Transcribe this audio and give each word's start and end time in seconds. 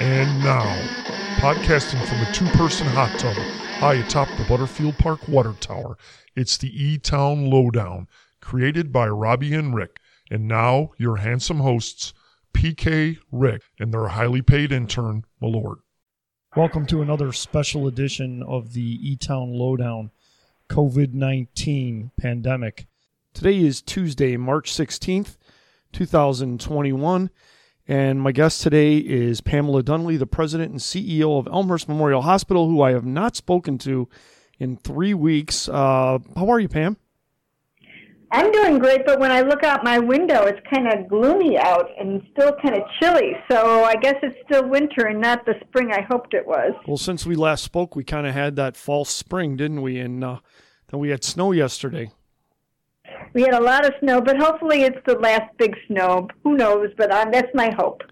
And 0.00 0.44
now, 0.44 0.62
podcasting 1.38 2.00
from 2.06 2.20
a 2.20 2.32
two 2.32 2.46
person 2.56 2.86
hot 2.86 3.18
tub 3.18 3.34
high 3.34 3.94
atop 3.94 4.28
the 4.38 4.44
Butterfield 4.44 4.96
Park 4.96 5.26
Water 5.26 5.54
Tower, 5.54 5.98
it's 6.36 6.56
the 6.56 6.68
E 6.68 6.98
Town 6.98 7.50
Lowdown, 7.50 8.06
created 8.40 8.92
by 8.92 9.08
Robbie 9.08 9.54
and 9.54 9.74
Rick. 9.74 9.98
And 10.30 10.46
now, 10.46 10.92
your 10.98 11.16
handsome 11.16 11.58
hosts, 11.58 12.14
PK, 12.54 13.18
Rick, 13.32 13.62
and 13.80 13.92
their 13.92 14.06
highly 14.06 14.40
paid 14.40 14.70
intern, 14.70 15.24
Malord. 15.42 15.78
Welcome 16.54 16.86
to 16.86 17.02
another 17.02 17.32
special 17.32 17.88
edition 17.88 18.40
of 18.44 18.74
the 18.74 19.00
E 19.02 19.16
Town 19.16 19.52
Lowdown 19.52 20.12
COVID 20.68 21.12
19 21.12 22.12
pandemic. 22.16 22.86
Today 23.34 23.58
is 23.58 23.82
Tuesday, 23.82 24.36
March 24.36 24.72
16th, 24.72 25.36
2021. 25.92 27.30
And 27.88 28.20
my 28.20 28.32
guest 28.32 28.60
today 28.60 28.98
is 28.98 29.40
Pamela 29.40 29.82
Dunley, 29.82 30.18
the 30.18 30.26
president 30.26 30.70
and 30.70 30.78
CEO 30.78 31.38
of 31.38 31.46
Elmhurst 31.46 31.88
Memorial 31.88 32.20
Hospital, 32.20 32.68
who 32.68 32.82
I 32.82 32.92
have 32.92 33.06
not 33.06 33.34
spoken 33.34 33.78
to 33.78 34.10
in 34.58 34.76
three 34.76 35.14
weeks. 35.14 35.70
Uh, 35.70 36.18
how 36.36 36.50
are 36.50 36.60
you, 36.60 36.68
Pam? 36.68 36.98
I'm 38.30 38.52
doing 38.52 38.78
great, 38.78 39.06
but 39.06 39.18
when 39.18 39.32
I 39.32 39.40
look 39.40 39.64
out 39.64 39.84
my 39.84 39.98
window, 39.98 40.42
it's 40.42 40.60
kind 40.70 40.86
of 40.86 41.08
gloomy 41.08 41.56
out 41.56 41.88
and 41.98 42.20
still 42.32 42.52
kind 42.62 42.74
of 42.76 42.82
chilly. 43.00 43.32
So 43.50 43.84
I 43.84 43.94
guess 43.94 44.16
it's 44.22 44.36
still 44.44 44.68
winter 44.68 45.06
and 45.06 45.18
not 45.18 45.46
the 45.46 45.54
spring 45.66 45.90
I 45.90 46.02
hoped 46.02 46.34
it 46.34 46.46
was. 46.46 46.74
Well, 46.86 46.98
since 46.98 47.24
we 47.24 47.36
last 47.36 47.64
spoke, 47.64 47.96
we 47.96 48.04
kind 48.04 48.26
of 48.26 48.34
had 48.34 48.56
that 48.56 48.76
false 48.76 49.08
spring, 49.08 49.56
didn't 49.56 49.80
we? 49.80 49.98
And 49.98 50.22
uh, 50.22 50.40
then 50.90 51.00
we 51.00 51.08
had 51.08 51.24
snow 51.24 51.52
yesterday. 51.52 52.10
We 53.34 53.42
had 53.42 53.54
a 53.54 53.62
lot 53.62 53.84
of 53.84 53.92
snow, 54.00 54.20
but 54.20 54.36
hopefully 54.38 54.82
it's 54.82 54.98
the 55.06 55.18
last 55.18 55.56
big 55.58 55.76
snow. 55.86 56.28
Who 56.44 56.56
knows? 56.56 56.88
But 56.96 57.12
um, 57.12 57.30
that's 57.30 57.52
my 57.54 57.70
hope. 57.76 58.02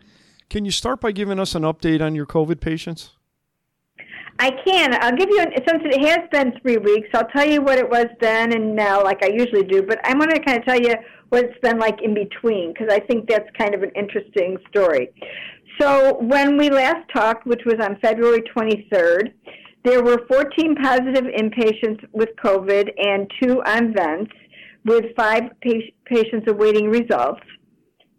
Can 0.48 0.64
you 0.64 0.70
start 0.70 1.00
by 1.00 1.12
giving 1.12 1.40
us 1.40 1.54
an 1.54 1.62
update 1.62 2.00
on 2.00 2.14
your 2.14 2.26
COVID 2.26 2.60
patients? 2.60 3.12
I 4.38 4.50
can. 4.66 4.94
I'll 5.02 5.16
give 5.16 5.30
you, 5.30 5.40
an, 5.40 5.52
since 5.66 5.82
it 5.84 6.06
has 6.06 6.28
been 6.30 6.52
three 6.60 6.76
weeks, 6.76 7.08
I'll 7.14 7.28
tell 7.28 7.46
you 7.46 7.62
what 7.62 7.78
it 7.78 7.88
was 7.88 8.06
then 8.20 8.52
and 8.52 8.76
now, 8.76 9.02
like 9.02 9.24
I 9.24 9.28
usually 9.28 9.64
do. 9.64 9.82
But 9.82 9.98
I'm 10.04 10.18
going 10.18 10.30
to 10.30 10.40
kind 10.40 10.58
of 10.58 10.64
tell 10.64 10.78
you 10.78 10.94
what 11.30 11.44
it's 11.44 11.58
been 11.62 11.78
like 11.78 12.02
in 12.02 12.14
between, 12.14 12.72
because 12.72 12.88
I 12.90 13.00
think 13.00 13.28
that's 13.28 13.48
kind 13.58 13.74
of 13.74 13.82
an 13.82 13.90
interesting 13.96 14.58
story. 14.68 15.10
So 15.80 16.18
when 16.20 16.56
we 16.56 16.70
last 16.70 17.08
talked, 17.14 17.46
which 17.46 17.62
was 17.64 17.76
on 17.80 17.98
February 18.00 18.42
23rd, 18.56 19.32
there 19.84 20.02
were 20.02 20.26
14 20.28 20.76
positive 20.76 21.24
inpatients 21.24 22.04
with 22.12 22.30
COVID 22.42 22.90
and 22.98 23.30
two 23.40 23.62
on 23.64 23.94
vents 23.94 24.32
with 24.86 25.04
five 25.16 25.42
patients 26.06 26.46
awaiting 26.48 26.88
results. 26.88 27.42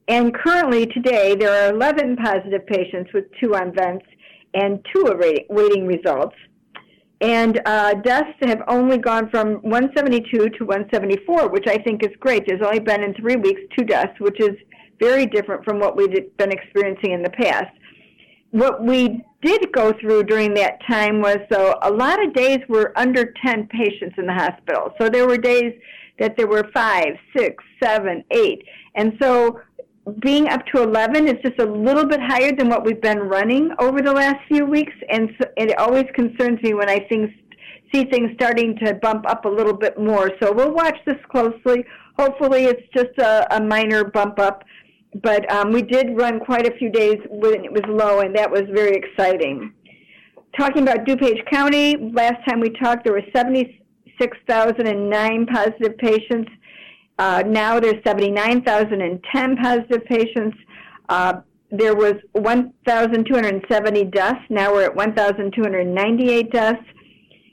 And 0.10 0.34
currently, 0.34 0.86
today, 0.86 1.36
there 1.36 1.52
are 1.52 1.74
11 1.74 2.18
positive 2.18 2.66
patients 2.68 3.12
with 3.14 3.26
two 3.42 3.56
on 3.56 3.74
vents 3.74 4.06
and 4.54 4.86
two 4.94 5.06
awaiting 5.08 5.88
results. 5.88 6.36
And 7.20 7.60
uh, 7.66 7.96
deaths 7.96 8.38
have 8.42 8.62
only 8.68 9.00
gone 9.00 9.30
from 9.30 9.56
172 9.64 10.50
to 10.50 10.66
174, 10.66 11.50
which 11.50 11.68
I 11.68 11.78
think 11.78 12.04
is 12.04 12.12
great. 12.20 12.46
There's 12.48 12.62
only 12.62 12.80
been 12.80 13.04
in 13.04 13.14
three 13.16 13.38
weeks 13.38 13.62
two 13.78 13.86
deaths, 13.86 14.14
which 14.20 14.40
is 14.40 14.56
very 15.00 15.26
different 15.26 15.64
from 15.64 15.80
what 15.80 15.98
we've 15.98 16.38
been 16.38 16.52
experiencing 16.52 17.14
in 17.14 17.24
the 17.24 17.32
past. 17.32 17.72
What 18.52 18.84
we 18.84 19.24
did 19.42 19.72
go 19.74 19.94
through 20.00 20.24
during 20.24 20.54
that 20.56 20.80
time 20.88 21.22
was 21.22 21.38
so 21.52 21.78
a 21.82 21.92
lot 21.92 22.24
of 22.24 22.34
days 22.34 22.60
were 22.70 22.94
under 22.96 23.34
10 23.46 23.68
patients 23.68 24.16
in 24.18 24.26
the 24.26 24.34
hospital. 24.34 24.94
So 25.00 25.10
there 25.10 25.28
were 25.28 25.38
days 25.38 25.74
that 26.20 26.36
there 26.38 26.48
were 26.48 26.70
five, 26.74 27.16
six, 27.36 27.64
seven, 27.82 28.24
eight. 28.32 28.64
And 28.96 29.14
so 29.22 29.60
being 30.22 30.48
up 30.48 30.66
to 30.74 30.82
11 30.82 31.28
is 31.28 31.36
just 31.44 31.60
a 31.60 31.66
little 31.66 32.06
bit 32.06 32.20
higher 32.22 32.52
than 32.56 32.70
what 32.70 32.86
we've 32.86 33.02
been 33.02 33.20
running 33.20 33.72
over 33.80 34.02
the 34.02 34.14
last 34.14 34.38
few 34.48 34.66
weeks. 34.66 34.94
And 35.10 35.30
so 35.40 35.50
it 35.58 35.78
always 35.78 36.06
concerns 36.16 36.62
me 36.64 36.74
when 36.74 36.90
I 36.90 37.00
think, 37.10 37.32
see 37.94 38.06
things 38.06 38.32
starting 38.36 38.78
to 38.84 38.96
bump 38.96 39.26
up 39.30 39.46
a 39.46 39.50
little 39.50 39.74
bit 39.74 40.00
more. 40.00 40.32
So 40.42 40.52
we'll 40.52 40.74
watch 40.74 40.98
this 41.06 41.18
closely. 41.30 41.86
Hopefully 42.18 42.66
it's 42.66 42.82
just 42.96 43.18
a, 43.20 43.56
a 43.56 43.62
minor 43.62 44.06
bump 44.06 44.40
up. 44.40 44.64
But 45.22 45.50
um, 45.52 45.72
we 45.72 45.82
did 45.82 46.18
run 46.18 46.40
quite 46.40 46.68
a 46.68 46.78
few 46.78 46.90
days 46.90 47.18
when 47.30 47.66
it 47.66 47.72
was 47.72 47.84
low, 47.88 48.20
and 48.20 48.36
that 48.36 48.50
was 48.50 48.64
very 48.74 48.96
exciting. 48.96 49.74
Talking 50.58 50.84
about 50.84 51.06
DuPage 51.06 51.50
County, 51.50 51.96
last 52.14 52.38
time 52.48 52.60
we 52.60 52.70
talked, 52.70 53.04
there 53.04 53.14
were 53.14 53.24
70, 53.36 53.82
6,009 54.20 55.46
positive 55.48 55.98
patients. 55.98 56.50
Uh, 57.20 57.44
now 57.46 57.80
there's 57.80 58.02
79,010 58.06 59.58
positive 59.58 60.06
patients. 60.06 60.58
Uh, 61.10 61.42
there 61.72 61.96
was 61.96 62.14
1,270 62.34 64.04
deaths. 64.06 64.40
Now 64.50 64.74
we're 64.74 64.86
at 64.86 64.96
1,298 64.96 66.52
deaths. 66.52 66.84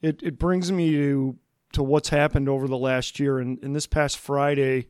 it, 0.01 0.23
it 0.23 0.39
brings 0.39 0.71
me 0.71 0.91
to, 0.93 1.37
to 1.73 1.83
what's 1.83 2.09
happened 2.09 2.49
over 2.49 2.67
the 2.67 2.77
last 2.79 3.19
year. 3.19 3.37
And, 3.37 3.63
and 3.63 3.75
this 3.75 3.85
past 3.85 4.17
Friday 4.17 4.87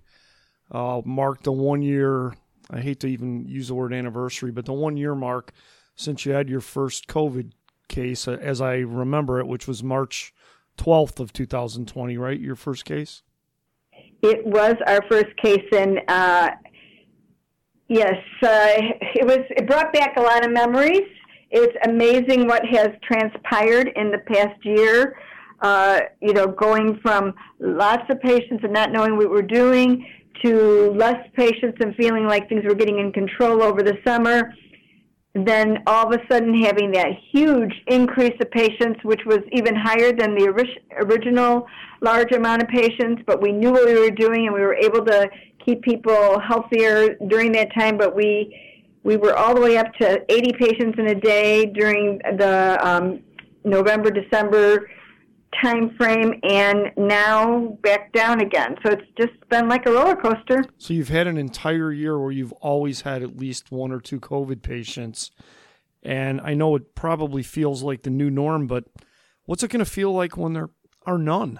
uh, 0.72 1.02
marked 1.04 1.44
the 1.44 1.52
one 1.52 1.82
year, 1.82 2.36
I 2.72 2.80
hate 2.80 3.02
to 3.02 3.08
even 3.08 3.46
use 3.50 3.68
the 3.68 3.76
word 3.76 3.94
anniversary, 3.94 4.52
but 4.52 4.64
the 4.66 4.72
one 4.72 4.96
year 4.96 5.14
mark 5.14 5.52
since 5.96 6.26
you 6.26 6.32
had 6.32 6.48
your 6.48 6.62
first 6.62 7.08
COVID 7.08 7.52
case, 7.90 8.26
uh, 8.26 8.38
as 8.40 8.62
I 8.62 8.76
remember 8.78 9.42
it, 9.42 9.48
which 9.48 9.68
was 9.68 9.84
March 9.84 10.34
12th 10.78 11.20
of 11.20 11.34
2020, 11.34 12.18
right? 12.18 12.40
Your 12.40 12.56
first 12.56 12.86
case? 12.86 13.24
It 14.22 14.46
was 14.46 14.76
our 14.88 15.04
first 15.10 15.36
case, 15.36 15.66
and 15.74 16.00
uh, 16.08 16.52
Yes, 17.90 18.16
uh, 18.42 18.76
it 19.16 19.26
was. 19.26 19.40
It 19.50 19.68
brought 19.68 19.92
back 19.94 20.16
a 20.18 20.22
lot 20.22 20.46
of 20.46 20.52
memories. 20.52 21.02
It's 21.52 21.76
amazing 21.86 22.48
what 22.48 22.66
has 22.66 22.90
transpired 23.04 23.92
in 23.96 24.10
the 24.12 24.20
past 24.20 24.64
year. 24.64 25.18
Uh, 25.62 26.00
you 26.22 26.34
know, 26.34 26.48
going 26.48 27.00
from 27.02 27.34
lots 27.60 28.04
of 28.10 28.20
patients 28.22 28.64
and 28.64 28.74
not 28.74 28.92
knowing 28.92 29.16
what 29.18 29.30
we're 29.30 29.42
doing 29.42 30.06
to 30.44 30.92
less 30.96 31.18
patients 31.36 31.78
and 31.80 31.96
feeling 31.96 32.26
like 32.26 32.50
things 32.50 32.64
were 32.66 32.76
getting 32.76 33.00
in 33.00 33.12
control 33.12 33.62
over 33.62 33.82
the 33.82 33.98
summer. 34.06 34.54
Then 35.36 35.80
all 35.88 36.08
of 36.08 36.20
a 36.20 36.22
sudden 36.32 36.62
having 36.64 36.92
that 36.92 37.10
huge 37.32 37.74
increase 37.88 38.36
of 38.42 38.52
patients, 38.52 39.00
which 39.04 39.22
was 39.26 39.40
even 39.52 39.76
higher 39.76 40.12
than 40.12 40.36
the 40.36 40.48
original 41.02 41.66
large 42.02 42.32
amount 42.34 42.62
of 42.62 42.68
patients, 42.68 43.24
but 43.26 43.42
we 43.42 43.52
knew 43.52 43.72
what 43.72 43.86
we 43.86 43.98
were 43.98 44.12
doing 44.12 44.46
and 44.46 44.54
we 44.54 44.62
were 44.62 44.76
able 44.76 45.04
to 45.06 45.28
keep 45.66 45.82
people 45.82 46.40
healthier 46.40 47.16
during 47.28 47.52
that 47.54 47.74
time. 47.74 47.98
But 47.98 48.16
we 48.16 48.60
we 49.04 49.18
were 49.18 49.36
all 49.36 49.54
the 49.54 49.62
way 49.62 49.78
up 49.78 49.94
to 49.96 50.24
80 50.30 50.54
patients 50.54 50.98
in 50.98 51.08
a 51.08 51.16
day 51.16 51.66
during 51.66 52.20
the 52.38 52.78
um, 52.82 53.20
November 53.66 54.10
December 54.10 54.90
time 55.62 55.96
frame, 55.98 56.34
and 56.44 56.92
now 56.98 57.78
back 57.84 58.12
down 58.12 58.42
again. 58.42 58.76
So 58.84 58.92
it's 58.92 59.08
just 59.18 59.34
been 59.50 59.68
like 59.68 59.86
a 59.86 59.92
roller 59.92 60.16
coaster. 60.16 60.64
So 60.78 60.94
you've 60.94 61.10
had 61.10 61.28
an 61.28 61.38
entire 61.38 61.92
year 61.92 62.18
where 62.18 62.32
you've 62.32 62.54
always 62.54 63.02
had 63.02 63.22
at 63.22 63.38
least 63.38 63.72
one 63.72 63.92
or 63.92 64.00
two 64.00 64.20
COVID 64.20 64.62
patients. 64.62 65.32
And 66.02 66.42
I 66.42 66.54
know 66.54 66.76
it 66.76 66.96
probably 66.96 67.44
feels 67.44 67.84
like 67.84 68.04
the 68.04 68.10
new 68.10 68.30
norm, 68.30 68.68
but 68.68 68.86
what's 69.46 69.64
it 69.64 69.70
going 69.70 69.84
to 69.84 69.90
feel 69.90 70.12
like 70.12 70.36
when 70.36 70.54
there 70.54 70.70
are 71.06 71.18
none? 71.18 71.60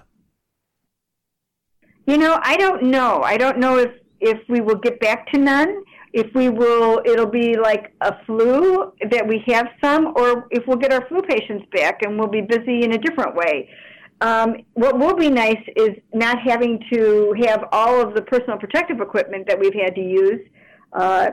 You 2.06 2.18
know, 2.18 2.38
I 2.42 2.56
don't 2.56 2.84
know. 2.84 3.22
I 3.22 3.36
don't 3.36 3.58
know 3.58 3.78
if 3.78 3.90
if 4.20 4.38
we 4.48 4.60
will 4.60 4.76
get 4.76 5.00
back 5.00 5.30
to 5.32 5.38
none. 5.38 5.84
If 6.12 6.32
we 6.34 6.48
will, 6.48 7.02
it'll 7.04 7.26
be 7.26 7.56
like 7.58 7.92
a 8.00 8.24
flu 8.24 8.92
that 9.10 9.26
we 9.26 9.42
have 9.48 9.66
some, 9.82 10.14
or 10.16 10.46
if 10.50 10.64
we'll 10.66 10.78
get 10.78 10.92
our 10.92 11.06
flu 11.08 11.20
patients 11.22 11.66
back 11.72 12.02
and 12.02 12.18
we'll 12.18 12.28
be 12.28 12.40
busy 12.40 12.84
in 12.84 12.94
a 12.94 12.98
different 12.98 13.34
way. 13.34 13.68
Um, 14.20 14.56
what 14.74 14.96
will 14.98 15.16
be 15.16 15.28
nice 15.28 15.60
is 15.76 15.90
not 16.12 16.38
having 16.40 16.80
to 16.92 17.34
have 17.44 17.64
all 17.72 18.00
of 18.00 18.14
the 18.14 18.22
personal 18.22 18.56
protective 18.58 19.00
equipment 19.00 19.48
that 19.48 19.58
we've 19.58 19.74
had 19.74 19.94
to 19.96 20.00
use, 20.00 20.40
uh, 20.92 21.32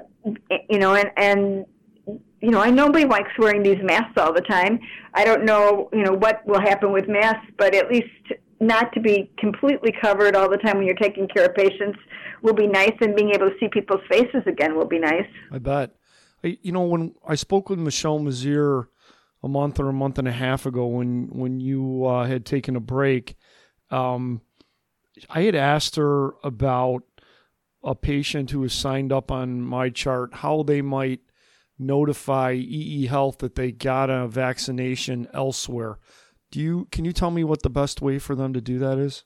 you 0.70 0.80
know, 0.80 0.96
and, 0.96 1.12
and 1.16 1.66
you 2.42 2.50
know, 2.50 2.60
I 2.60 2.72
nobody 2.72 3.06
likes 3.06 3.30
wearing 3.38 3.62
these 3.62 3.82
masks 3.84 4.18
all 4.18 4.34
the 4.34 4.42
time. 4.42 4.80
I 5.14 5.24
don't 5.24 5.46
know, 5.46 5.90
you 5.94 6.04
know, 6.04 6.14
what 6.14 6.46
will 6.48 6.60
happen 6.60 6.92
with 6.92 7.08
masks, 7.08 7.46
but 7.58 7.76
at 7.76 7.90
least 7.90 8.10
not 8.62 8.94
to 8.94 9.02
be 9.02 9.32
completely 9.40 9.92
covered 9.92 10.36
all 10.36 10.50
the 10.50 10.58
time 10.58 10.78
when 10.78 10.86
you're 10.86 10.96
taking 10.96 11.28
care 11.28 11.46
of 11.46 11.56
patients 11.56 11.98
will 12.44 12.54
be 12.54 12.68
nice, 12.68 12.94
and 13.02 13.16
being 13.16 13.32
able 13.32 13.50
to 13.50 13.56
see 13.60 13.68
people's 13.68 14.02
faces 14.10 14.44
again 14.46 14.76
will 14.76 14.88
be 14.88 15.00
nice. 15.00 15.28
I 15.52 15.58
bet. 15.58 15.96
You 16.44 16.72
know, 16.72 16.84
when 16.84 17.14
I 17.28 17.36
spoke 17.36 17.70
with 17.70 17.80
Michelle 17.80 18.20
Mazier 18.20 18.88
a 19.44 19.48
month 19.48 19.80
or 19.80 19.90
a 19.90 19.94
month 19.94 20.18
and 20.20 20.28
a 20.28 20.32
half 20.32 20.66
ago, 20.66 20.86
when 20.86 21.28
when 21.32 21.60
you 21.60 22.06
uh, 22.06 22.26
had 22.26 22.46
taken 22.46 22.76
a 22.76 22.80
break, 22.80 23.36
um, 23.90 24.42
I 25.30 25.42
had 25.42 25.56
asked 25.56 25.96
her 25.96 26.34
about 26.44 27.04
a 27.84 27.96
patient 27.96 28.52
who 28.52 28.60
was 28.60 28.74
signed 28.74 29.12
up 29.12 29.32
on 29.32 29.62
MyChart, 29.62 30.36
how 30.36 30.62
they 30.62 30.82
might 30.84 31.22
notify 31.80 32.54
EE 32.54 33.08
Health 33.08 33.40
that 33.40 33.56
they 33.56 33.72
got 33.72 34.10
a 34.10 34.28
vaccination 34.28 35.28
elsewhere. 35.34 35.98
Do 36.52 36.60
you 36.60 36.88
can 36.92 37.06
you 37.06 37.14
tell 37.14 37.32
me 37.32 37.44
what 37.44 37.64
the 37.64 37.70
best 37.70 38.02
way 38.02 38.20
for 38.20 38.36
them 38.36 38.54
to 38.54 38.62
do 38.62 38.78
that 38.80 38.98
is? 38.98 39.24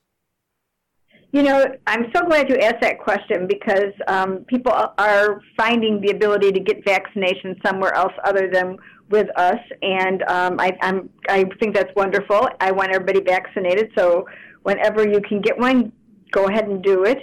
You 1.32 1.44
know, 1.44 1.66
I'm 1.86 2.06
so 2.16 2.24
glad 2.24 2.50
you 2.50 2.56
asked 2.58 2.82
that 2.82 3.00
question 3.00 3.46
because 3.48 3.92
um, 4.08 4.46
people 4.48 4.72
are 4.72 5.42
finding 5.58 6.00
the 6.00 6.12
ability 6.12 6.52
to 6.54 6.60
get 6.62 6.86
vaccination 6.86 7.60
somewhere 7.66 7.94
else 7.94 8.14
other 8.24 8.50
than 8.50 8.78
with 9.10 9.28
us, 9.36 9.60
and 9.82 10.24
um, 10.30 10.60
I, 10.60 10.78
I'm 10.82 11.10
I 11.28 11.46
think 11.60 11.76
that's 11.76 11.94
wonderful. 11.96 12.48
I 12.62 12.72
want 12.72 12.94
everybody 12.94 13.22
vaccinated, 13.22 13.92
so 13.98 14.26
whenever 14.64 15.06
you 15.08 15.20
can 15.28 15.42
get 15.42 15.58
one, 15.58 15.92
go 16.32 16.46
ahead 16.46 16.70
and 16.70 16.82
do 16.82 17.04
it. 17.04 17.20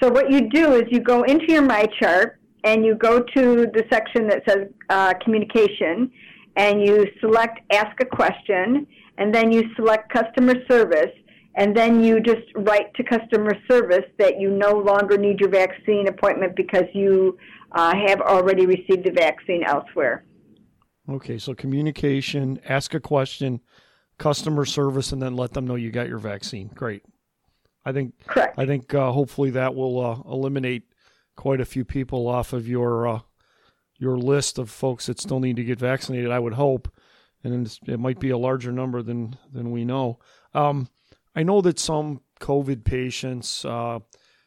So 0.00 0.10
what 0.10 0.30
you 0.30 0.48
do 0.48 0.74
is 0.74 0.84
you 0.90 1.00
go 1.00 1.24
into 1.24 1.46
your 1.52 1.62
My 1.62 1.86
Chart 2.00 2.38
and 2.64 2.84
you 2.84 2.94
go 2.94 3.20
to 3.20 3.66
the 3.66 3.84
section 3.90 4.28
that 4.28 4.42
says 4.48 4.68
uh, 4.90 5.14
Communication, 5.24 6.10
and 6.56 6.86
you 6.86 7.06
select 7.20 7.60
Ask 7.72 8.00
a 8.00 8.06
Question, 8.06 8.86
and 9.20 9.32
then 9.34 9.52
you 9.52 9.62
select 9.76 10.12
Customer 10.12 10.54
Service, 10.68 11.12
and 11.54 11.76
then 11.76 12.02
you 12.02 12.20
just 12.20 12.42
write 12.56 12.92
to 12.94 13.04
customer 13.04 13.52
service 13.70 14.06
that 14.18 14.40
you 14.40 14.50
no 14.50 14.72
longer 14.72 15.18
need 15.18 15.38
your 15.40 15.50
vaccine 15.50 16.08
appointment 16.08 16.56
because 16.56 16.84
you 16.94 17.36
uh, 17.72 17.94
have 18.06 18.20
already 18.20 18.66
received 18.66 19.04
the 19.04 19.12
vaccine 19.12 19.62
elsewhere. 19.64 20.24
Okay, 21.08 21.38
so 21.38 21.54
communication, 21.54 22.60
ask 22.66 22.94
a 22.94 23.00
question, 23.00 23.60
customer 24.18 24.64
service, 24.64 25.12
and 25.12 25.20
then 25.20 25.36
let 25.36 25.52
them 25.52 25.66
know 25.66 25.74
you 25.74 25.90
got 25.90 26.08
your 26.08 26.18
vaccine. 26.18 26.68
Great. 26.74 27.02
I 27.84 27.92
think. 27.92 28.14
Correct. 28.26 28.58
I 28.58 28.66
think 28.66 28.94
uh, 28.94 29.12
hopefully 29.12 29.50
that 29.50 29.74
will 29.74 30.00
uh, 30.00 30.32
eliminate 30.32 30.84
quite 31.36 31.60
a 31.60 31.64
few 31.64 31.84
people 31.84 32.26
off 32.28 32.52
of 32.52 32.68
your 32.68 33.08
uh, 33.08 33.20
your 33.98 34.16
list 34.16 34.58
of 34.58 34.70
folks 34.70 35.06
that 35.06 35.20
still 35.20 35.40
need 35.40 35.56
to 35.56 35.64
get 35.64 35.78
vaccinated. 35.78 36.30
I 36.30 36.38
would 36.38 36.54
hope, 36.54 36.92
and 37.42 37.78
it 37.86 37.98
might 37.98 38.20
be 38.20 38.30
a 38.30 38.38
larger 38.38 38.72
number 38.72 39.02
than 39.02 39.36
than 39.52 39.70
we 39.70 39.84
know. 39.84 40.18
Um, 40.54 40.88
I 41.34 41.42
know 41.42 41.60
that 41.60 41.78
some 41.78 42.20
COVID 42.40 42.84
patients 42.84 43.64
uh, 43.64 44.00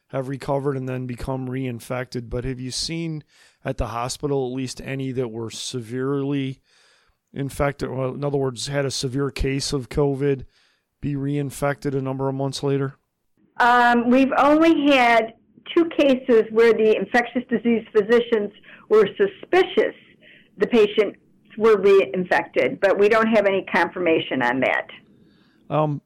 have 0.08 0.28
recovered 0.28 0.76
and 0.76 0.88
then 0.88 1.06
become 1.06 1.48
reinfected, 1.48 2.28
but 2.28 2.44
have 2.44 2.60
you 2.60 2.70
seen 2.70 3.24
at 3.64 3.78
the 3.78 3.88
hospital 3.88 4.46
at 4.46 4.56
least 4.56 4.80
any 4.80 5.12
that 5.12 5.28
were 5.28 5.50
severely 5.50 6.60
infected? 7.32 7.90
Well, 7.90 8.14
in 8.14 8.24
other 8.24 8.38
words, 8.38 8.66
had 8.66 8.84
a 8.84 8.90
severe 8.90 9.30
case 9.30 9.72
of 9.72 9.88
COVID, 9.88 10.44
be 11.00 11.14
reinfected 11.14 11.96
a 11.96 12.02
number 12.02 12.28
of 12.28 12.34
months 12.34 12.62
later? 12.62 12.96
Um, 13.58 14.10
we've 14.10 14.32
only 14.36 14.92
had 14.92 15.34
two 15.74 15.86
cases 15.98 16.44
where 16.50 16.72
the 16.72 16.96
infectious 16.96 17.42
disease 17.48 17.86
physicians 17.92 18.52
were 18.88 19.08
suspicious 19.16 19.94
the 20.56 20.66
patients 20.66 21.18
were 21.56 21.76
reinfected, 21.76 22.80
but 22.80 22.98
we 22.98 23.08
don't 23.08 23.28
have 23.28 23.46
any 23.46 23.64
confirmation 23.72 24.42
on 24.42 24.60
that. 24.60 24.88
Um, 25.70 26.02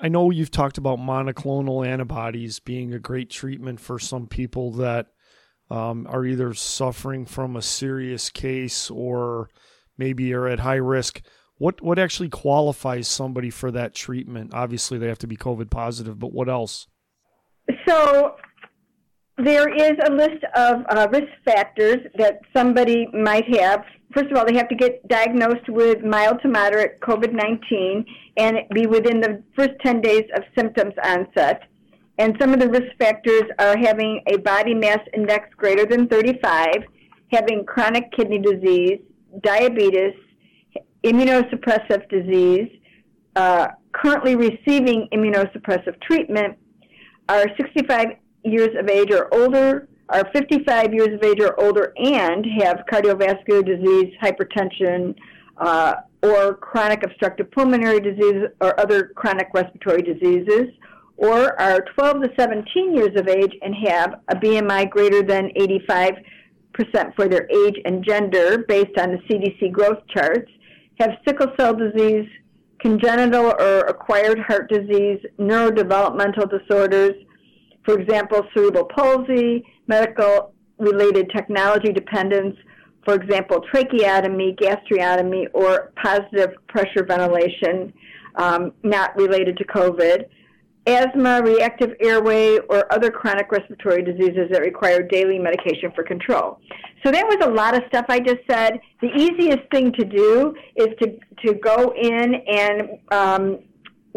I 0.00 0.08
know 0.08 0.30
you've 0.30 0.50
talked 0.50 0.78
about 0.78 0.98
monoclonal 0.98 1.86
antibodies 1.86 2.58
being 2.58 2.94
a 2.94 2.98
great 2.98 3.30
treatment 3.30 3.80
for 3.80 3.98
some 3.98 4.26
people 4.26 4.72
that 4.72 5.08
um, 5.70 6.06
are 6.08 6.24
either 6.24 6.54
suffering 6.54 7.26
from 7.26 7.54
a 7.54 7.62
serious 7.62 8.30
case 8.30 8.90
or 8.90 9.50
maybe 9.98 10.32
are 10.32 10.48
at 10.48 10.60
high 10.60 10.76
risk. 10.76 11.20
What 11.58 11.82
what 11.82 11.98
actually 11.98 12.30
qualifies 12.30 13.06
somebody 13.06 13.50
for 13.50 13.70
that 13.70 13.94
treatment? 13.94 14.54
Obviously, 14.54 14.96
they 14.96 15.08
have 15.08 15.18
to 15.18 15.26
be 15.26 15.36
COVID 15.36 15.70
positive, 15.70 16.18
but 16.18 16.32
what 16.32 16.48
else? 16.48 16.86
So 17.86 18.36
there 19.44 19.68
is 19.68 19.92
a 20.06 20.12
list 20.12 20.44
of 20.54 20.82
uh, 20.88 21.08
risk 21.10 21.28
factors 21.44 21.98
that 22.16 22.40
somebody 22.54 23.06
might 23.12 23.44
have. 23.58 23.84
First 24.14 24.30
of 24.30 24.36
all, 24.36 24.44
they 24.44 24.56
have 24.56 24.68
to 24.68 24.74
get 24.74 25.06
diagnosed 25.08 25.68
with 25.68 26.02
mild 26.02 26.40
to 26.42 26.48
moderate 26.48 27.00
COVID 27.00 27.32
19 27.32 28.04
and 28.36 28.58
be 28.74 28.86
within 28.86 29.20
the 29.20 29.42
first 29.56 29.72
10 29.84 30.00
days 30.00 30.24
of 30.36 30.42
symptoms 30.56 30.94
onset. 31.04 31.62
And 32.18 32.36
some 32.40 32.52
of 32.52 32.60
the 32.60 32.68
risk 32.68 32.96
factors 32.98 33.44
are 33.58 33.76
having 33.78 34.22
a 34.26 34.36
body 34.38 34.74
mass 34.74 34.98
index 35.14 35.48
greater 35.56 35.86
than 35.86 36.08
35, 36.08 36.84
having 37.32 37.64
chronic 37.64 38.12
kidney 38.12 38.38
disease, 38.38 39.00
diabetes, 39.42 40.14
immunosuppressive 41.04 42.08
disease, 42.10 42.68
uh, 43.36 43.68
currently 43.92 44.36
receiving 44.36 45.08
immunosuppressive 45.12 46.00
treatment, 46.02 46.58
are 47.28 47.46
65 47.56 48.06
years 48.44 48.70
of 48.78 48.88
age 48.88 49.12
or 49.12 49.32
older, 49.34 49.88
are 50.08 50.28
55 50.32 50.92
years 50.92 51.14
of 51.14 51.22
age 51.22 51.40
or 51.40 51.58
older, 51.60 51.92
and 51.96 52.44
have 52.60 52.84
cardiovascular 52.90 53.64
disease, 53.64 54.12
hypertension, 54.22 55.14
uh, 55.58 55.94
or 56.22 56.54
chronic 56.54 57.04
obstructive 57.04 57.50
pulmonary 57.50 58.00
disease 58.00 58.44
or 58.60 58.78
other 58.80 59.12
chronic 59.14 59.48
respiratory 59.54 60.02
diseases, 60.02 60.72
or 61.16 61.58
are 61.60 61.84
12 61.94 62.22
to 62.22 62.30
17 62.38 62.96
years 62.96 63.18
of 63.18 63.28
age 63.28 63.52
and 63.62 63.74
have 63.86 64.20
a 64.28 64.36
BMI 64.36 64.90
greater 64.90 65.22
than 65.22 65.50
85% 65.56 66.16
for 67.14 67.28
their 67.28 67.48
age 67.50 67.76
and 67.84 68.04
gender 68.04 68.64
based 68.68 68.98
on 68.98 69.12
the 69.12 69.18
CDC 69.28 69.70
growth 69.70 69.98
charts, 70.08 70.50
have 70.98 71.10
sickle 71.26 71.52
cell 71.58 71.74
disease, 71.74 72.26
congenital 72.80 73.52
or 73.60 73.80
acquired 73.80 74.38
heart 74.38 74.70
disease, 74.70 75.20
neurodevelopmental 75.38 76.50
disorders, 76.50 77.14
for 77.90 77.98
example, 77.98 78.46
cerebral 78.54 78.84
palsy, 78.84 79.64
medical 79.88 80.52
related 80.78 81.30
technology 81.34 81.92
dependence, 81.92 82.56
for 83.04 83.14
example, 83.14 83.60
tracheotomy, 83.72 84.56
gastrotomy, 84.60 85.46
or 85.52 85.92
positive 86.00 86.50
pressure 86.68 87.04
ventilation 87.04 87.92
um, 88.36 88.72
not 88.84 89.16
related 89.16 89.56
to 89.56 89.64
COVID, 89.64 90.24
asthma, 90.86 91.42
reactive 91.42 91.94
airway, 92.00 92.58
or 92.68 92.92
other 92.92 93.10
chronic 93.10 93.50
respiratory 93.50 94.02
diseases 94.02 94.48
that 94.52 94.60
require 94.60 95.02
daily 95.02 95.38
medication 95.38 95.90
for 95.94 96.04
control. 96.04 96.60
So 97.04 97.10
that 97.10 97.26
was 97.26 97.38
a 97.42 97.50
lot 97.50 97.74
of 97.74 97.82
stuff 97.88 98.06
I 98.08 98.20
just 98.20 98.40
said. 98.48 98.78
The 99.00 99.08
easiest 99.08 99.68
thing 99.72 99.92
to 99.98 100.04
do 100.04 100.54
is 100.76 100.88
to, 101.02 101.18
to 101.44 101.54
go 101.54 101.92
in 102.00 102.34
and 102.34 102.98
um, 103.10 103.58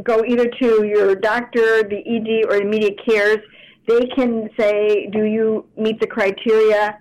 go 0.04 0.24
either 0.26 0.48
to 0.62 0.86
your 0.86 1.16
doctor, 1.16 1.84
the 1.84 2.02
ED, 2.06 2.52
or 2.52 2.62
immediate 2.62 3.00
cares. 3.08 3.38
They 3.88 4.06
can 4.16 4.50
say, 4.58 5.10
do 5.12 5.24
you 5.24 5.66
meet 5.78 6.00
the 6.00 6.08
criteria? 6.08 7.00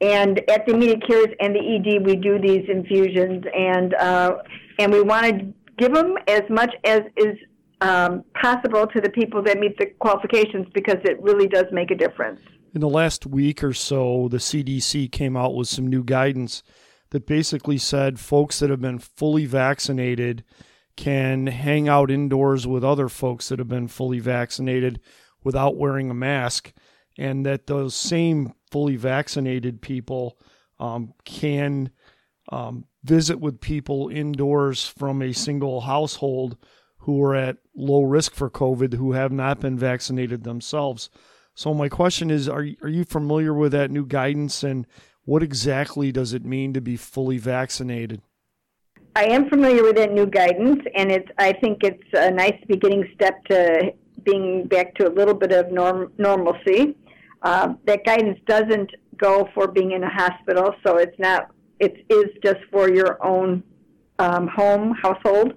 And 0.00 0.38
at 0.50 0.66
the 0.66 0.74
immediate 0.74 1.06
cares 1.08 1.28
and 1.40 1.54
the 1.54 1.60
ED, 1.60 2.06
we 2.06 2.16
do 2.16 2.38
these 2.38 2.68
infusions, 2.68 3.44
and 3.52 3.94
uh, 3.94 4.36
and 4.78 4.92
we 4.92 5.02
want 5.02 5.26
to 5.26 5.52
give 5.76 5.92
them 5.92 6.16
as 6.28 6.42
much 6.48 6.72
as 6.84 7.00
is 7.16 7.36
um, 7.80 8.24
possible 8.40 8.86
to 8.86 9.00
the 9.00 9.10
people 9.10 9.42
that 9.42 9.58
meet 9.58 9.76
the 9.78 9.86
qualifications 9.98 10.66
because 10.72 10.98
it 11.04 11.20
really 11.20 11.48
does 11.48 11.66
make 11.72 11.90
a 11.90 11.96
difference. 11.96 12.40
In 12.74 12.80
the 12.80 12.88
last 12.88 13.26
week 13.26 13.64
or 13.64 13.72
so, 13.72 14.28
the 14.28 14.38
CDC 14.38 15.10
came 15.10 15.36
out 15.36 15.54
with 15.54 15.68
some 15.68 15.86
new 15.86 16.04
guidance 16.04 16.62
that 17.10 17.26
basically 17.26 17.78
said 17.78 18.20
folks 18.20 18.58
that 18.58 18.70
have 18.70 18.80
been 18.80 18.98
fully 18.98 19.46
vaccinated 19.46 20.44
can 20.96 21.46
hang 21.46 21.88
out 21.88 22.10
indoors 22.10 22.66
with 22.66 22.84
other 22.84 23.08
folks 23.08 23.48
that 23.48 23.58
have 23.58 23.68
been 23.68 23.88
fully 23.88 24.18
vaccinated 24.18 25.00
without 25.44 25.76
wearing 25.76 26.10
a 26.10 26.14
mask, 26.14 26.72
and 27.16 27.44
that 27.46 27.66
those 27.66 27.94
same 27.94 28.52
fully 28.70 28.96
vaccinated 28.96 29.80
people 29.80 30.38
um, 30.78 31.14
can 31.24 31.90
um, 32.50 32.84
visit 33.04 33.40
with 33.40 33.60
people 33.60 34.08
indoors 34.08 34.86
from 34.86 35.22
a 35.22 35.32
single 35.32 35.82
household 35.82 36.56
who 36.98 37.22
are 37.22 37.34
at 37.34 37.58
low 37.74 38.02
risk 38.02 38.34
for 38.34 38.50
COVID 38.50 38.94
who 38.94 39.12
have 39.12 39.32
not 39.32 39.60
been 39.60 39.78
vaccinated 39.78 40.44
themselves. 40.44 41.08
So 41.54 41.74
my 41.74 41.88
question 41.88 42.30
is, 42.30 42.48
are 42.48 42.66
are 42.82 42.88
you 42.88 43.04
familiar 43.04 43.52
with 43.52 43.72
that 43.72 43.90
new 43.90 44.06
guidance 44.06 44.62
and 44.62 44.86
what 45.24 45.42
exactly 45.42 46.10
does 46.12 46.32
it 46.32 46.44
mean 46.44 46.72
to 46.72 46.80
be 46.80 46.96
fully 46.96 47.38
vaccinated? 47.38 48.22
I 49.14 49.24
am 49.24 49.48
familiar 49.48 49.82
with 49.82 49.96
that 49.96 50.12
new 50.12 50.26
guidance, 50.26 50.80
and 50.94 51.10
it's. 51.10 51.28
I 51.38 51.52
think 51.52 51.82
it's 51.82 52.02
a 52.12 52.30
nice 52.30 52.58
beginning 52.68 53.08
step 53.14 53.44
to 53.46 53.92
being 54.24 54.66
back 54.66 54.94
to 54.96 55.08
a 55.08 55.12
little 55.12 55.34
bit 55.34 55.52
of 55.52 55.70
norm, 55.70 56.12
normalcy. 56.18 56.96
Uh, 57.42 57.74
that 57.84 58.04
guidance 58.04 58.38
doesn't 58.46 58.90
go 59.16 59.48
for 59.54 59.68
being 59.68 59.92
in 59.92 60.02
a 60.02 60.10
hospital, 60.10 60.74
so 60.84 60.96
it's 60.96 61.18
not 61.18 61.50
it 61.80 62.04
is 62.08 62.26
just 62.42 62.58
for 62.72 62.90
your 62.90 63.24
own 63.24 63.62
um, 64.18 64.48
home 64.48 64.94
household. 65.00 65.54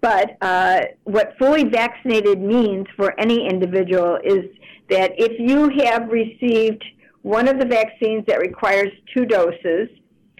But 0.00 0.36
uh, 0.40 0.80
what 1.04 1.34
fully 1.38 1.64
vaccinated 1.64 2.40
means 2.40 2.86
for 2.96 3.18
any 3.20 3.46
individual 3.46 4.18
is 4.24 4.46
that 4.88 5.12
if 5.18 5.38
you 5.38 5.68
have 5.84 6.08
received 6.08 6.82
one 7.22 7.48
of 7.48 7.58
the 7.58 7.66
vaccines 7.66 8.24
that 8.26 8.40
requires 8.40 8.88
two 9.14 9.26
doses, 9.26 9.88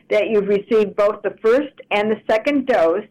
that 0.08 0.28
you've 0.30 0.48
received 0.48 0.96
both 0.96 1.22
the 1.22 1.36
first 1.42 1.74
and 1.90 2.10
the 2.10 2.20
second 2.28 2.66
dose, 2.66 3.04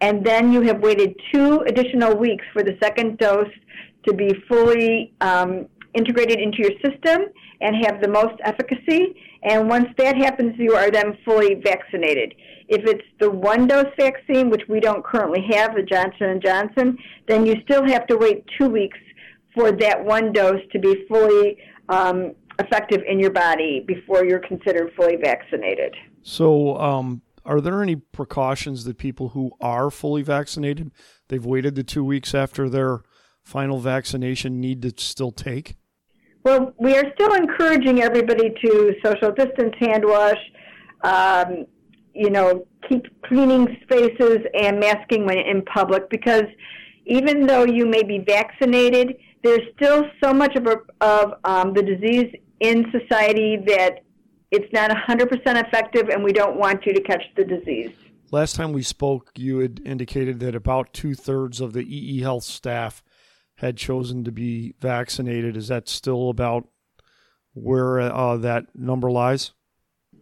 and 0.00 0.24
then 0.24 0.52
you 0.52 0.62
have 0.62 0.80
waited 0.80 1.14
two 1.32 1.60
additional 1.66 2.16
weeks 2.16 2.44
for 2.52 2.62
the 2.62 2.76
second 2.82 3.18
dose 3.18 3.52
to 4.06 4.14
be 4.14 4.34
fully 4.48 5.12
um, 5.20 5.66
integrated 5.94 6.38
into 6.38 6.58
your 6.58 6.72
system 6.84 7.26
and 7.60 7.84
have 7.84 8.00
the 8.00 8.08
most 8.08 8.34
efficacy. 8.44 9.14
And 9.42 9.68
once 9.68 9.88
that 9.98 10.16
happens, 10.16 10.54
you 10.58 10.74
are 10.74 10.90
then 10.90 11.16
fully 11.24 11.54
vaccinated. 11.54 12.34
If 12.68 12.84
it's 12.84 13.04
the 13.18 13.30
one 13.30 13.66
dose 13.66 13.92
vaccine, 13.98 14.50
which 14.50 14.62
we 14.68 14.80
don't 14.80 15.04
currently 15.04 15.44
have, 15.50 15.74
the 15.74 15.82
Johnson 15.82 16.28
and 16.28 16.42
Johnson, 16.42 16.98
then 17.26 17.46
you 17.46 17.56
still 17.64 17.86
have 17.86 18.06
to 18.08 18.16
wait 18.16 18.44
two 18.58 18.68
weeks 18.68 18.98
for 19.54 19.72
that 19.72 20.04
one 20.04 20.32
dose 20.32 20.60
to 20.72 20.78
be 20.78 21.04
fully 21.08 21.58
um, 21.88 22.32
effective 22.58 23.02
in 23.08 23.18
your 23.18 23.30
body 23.30 23.82
before 23.86 24.24
you're 24.24 24.38
considered 24.38 24.92
fully 24.96 25.16
vaccinated. 25.16 25.94
So, 26.22 26.76
um, 26.76 27.22
are 27.44 27.60
there 27.60 27.82
any 27.82 27.96
precautions 27.96 28.84
that 28.84 28.98
people 28.98 29.30
who 29.30 29.52
are 29.60 29.90
fully 29.90 30.22
vaccinated, 30.22 30.92
they've 31.28 31.44
waited 31.44 31.74
the 31.74 31.82
two 31.82 32.04
weeks 32.04 32.34
after 32.34 32.68
their 32.68 33.00
final 33.42 33.78
vaccination, 33.78 34.60
need 34.60 34.82
to 34.82 34.92
still 34.96 35.32
take? 35.32 35.76
Well, 36.42 36.72
we 36.78 36.96
are 36.96 37.04
still 37.14 37.34
encouraging 37.34 38.00
everybody 38.00 38.54
to 38.64 38.94
social 39.04 39.32
distance, 39.32 39.74
hand 39.78 40.04
wash, 40.06 40.38
um, 41.02 41.66
you 42.14 42.30
know, 42.30 42.66
keep 42.88 43.04
cleaning 43.22 43.76
spaces 43.82 44.38
and 44.58 44.80
masking 44.80 45.26
when 45.26 45.38
in 45.38 45.62
public 45.62 46.08
because 46.10 46.44
even 47.06 47.46
though 47.46 47.64
you 47.64 47.86
may 47.86 48.02
be 48.02 48.18
vaccinated, 48.18 49.16
there's 49.42 49.60
still 49.76 50.04
so 50.22 50.32
much 50.32 50.56
of, 50.56 50.66
a, 50.66 50.76
of 51.00 51.34
um, 51.44 51.72
the 51.72 51.82
disease 51.82 52.32
in 52.60 52.86
society 52.90 53.56
that 53.66 54.00
it's 54.50 54.70
not 54.72 54.90
100% 54.90 55.30
effective 55.66 56.08
and 56.08 56.22
we 56.22 56.32
don't 56.32 56.56
want 56.56 56.84
you 56.86 56.92
to 56.92 57.00
catch 57.02 57.22
the 57.36 57.44
disease. 57.44 57.90
Last 58.30 58.54
time 58.54 58.72
we 58.72 58.82
spoke, 58.82 59.30
you 59.36 59.58
had 59.58 59.80
indicated 59.84 60.40
that 60.40 60.54
about 60.54 60.92
two 60.92 61.14
thirds 61.14 61.60
of 61.60 61.72
the 61.72 61.82
EE 61.82 62.20
Health 62.20 62.44
staff 62.44 63.02
had 63.60 63.76
chosen 63.76 64.24
to 64.24 64.32
be 64.32 64.74
vaccinated. 64.80 65.56
Is 65.56 65.68
that 65.68 65.88
still 65.88 66.30
about 66.30 66.68
where 67.52 68.00
uh, 68.00 68.36
that 68.38 68.66
number 68.74 69.10
lies? 69.10 69.52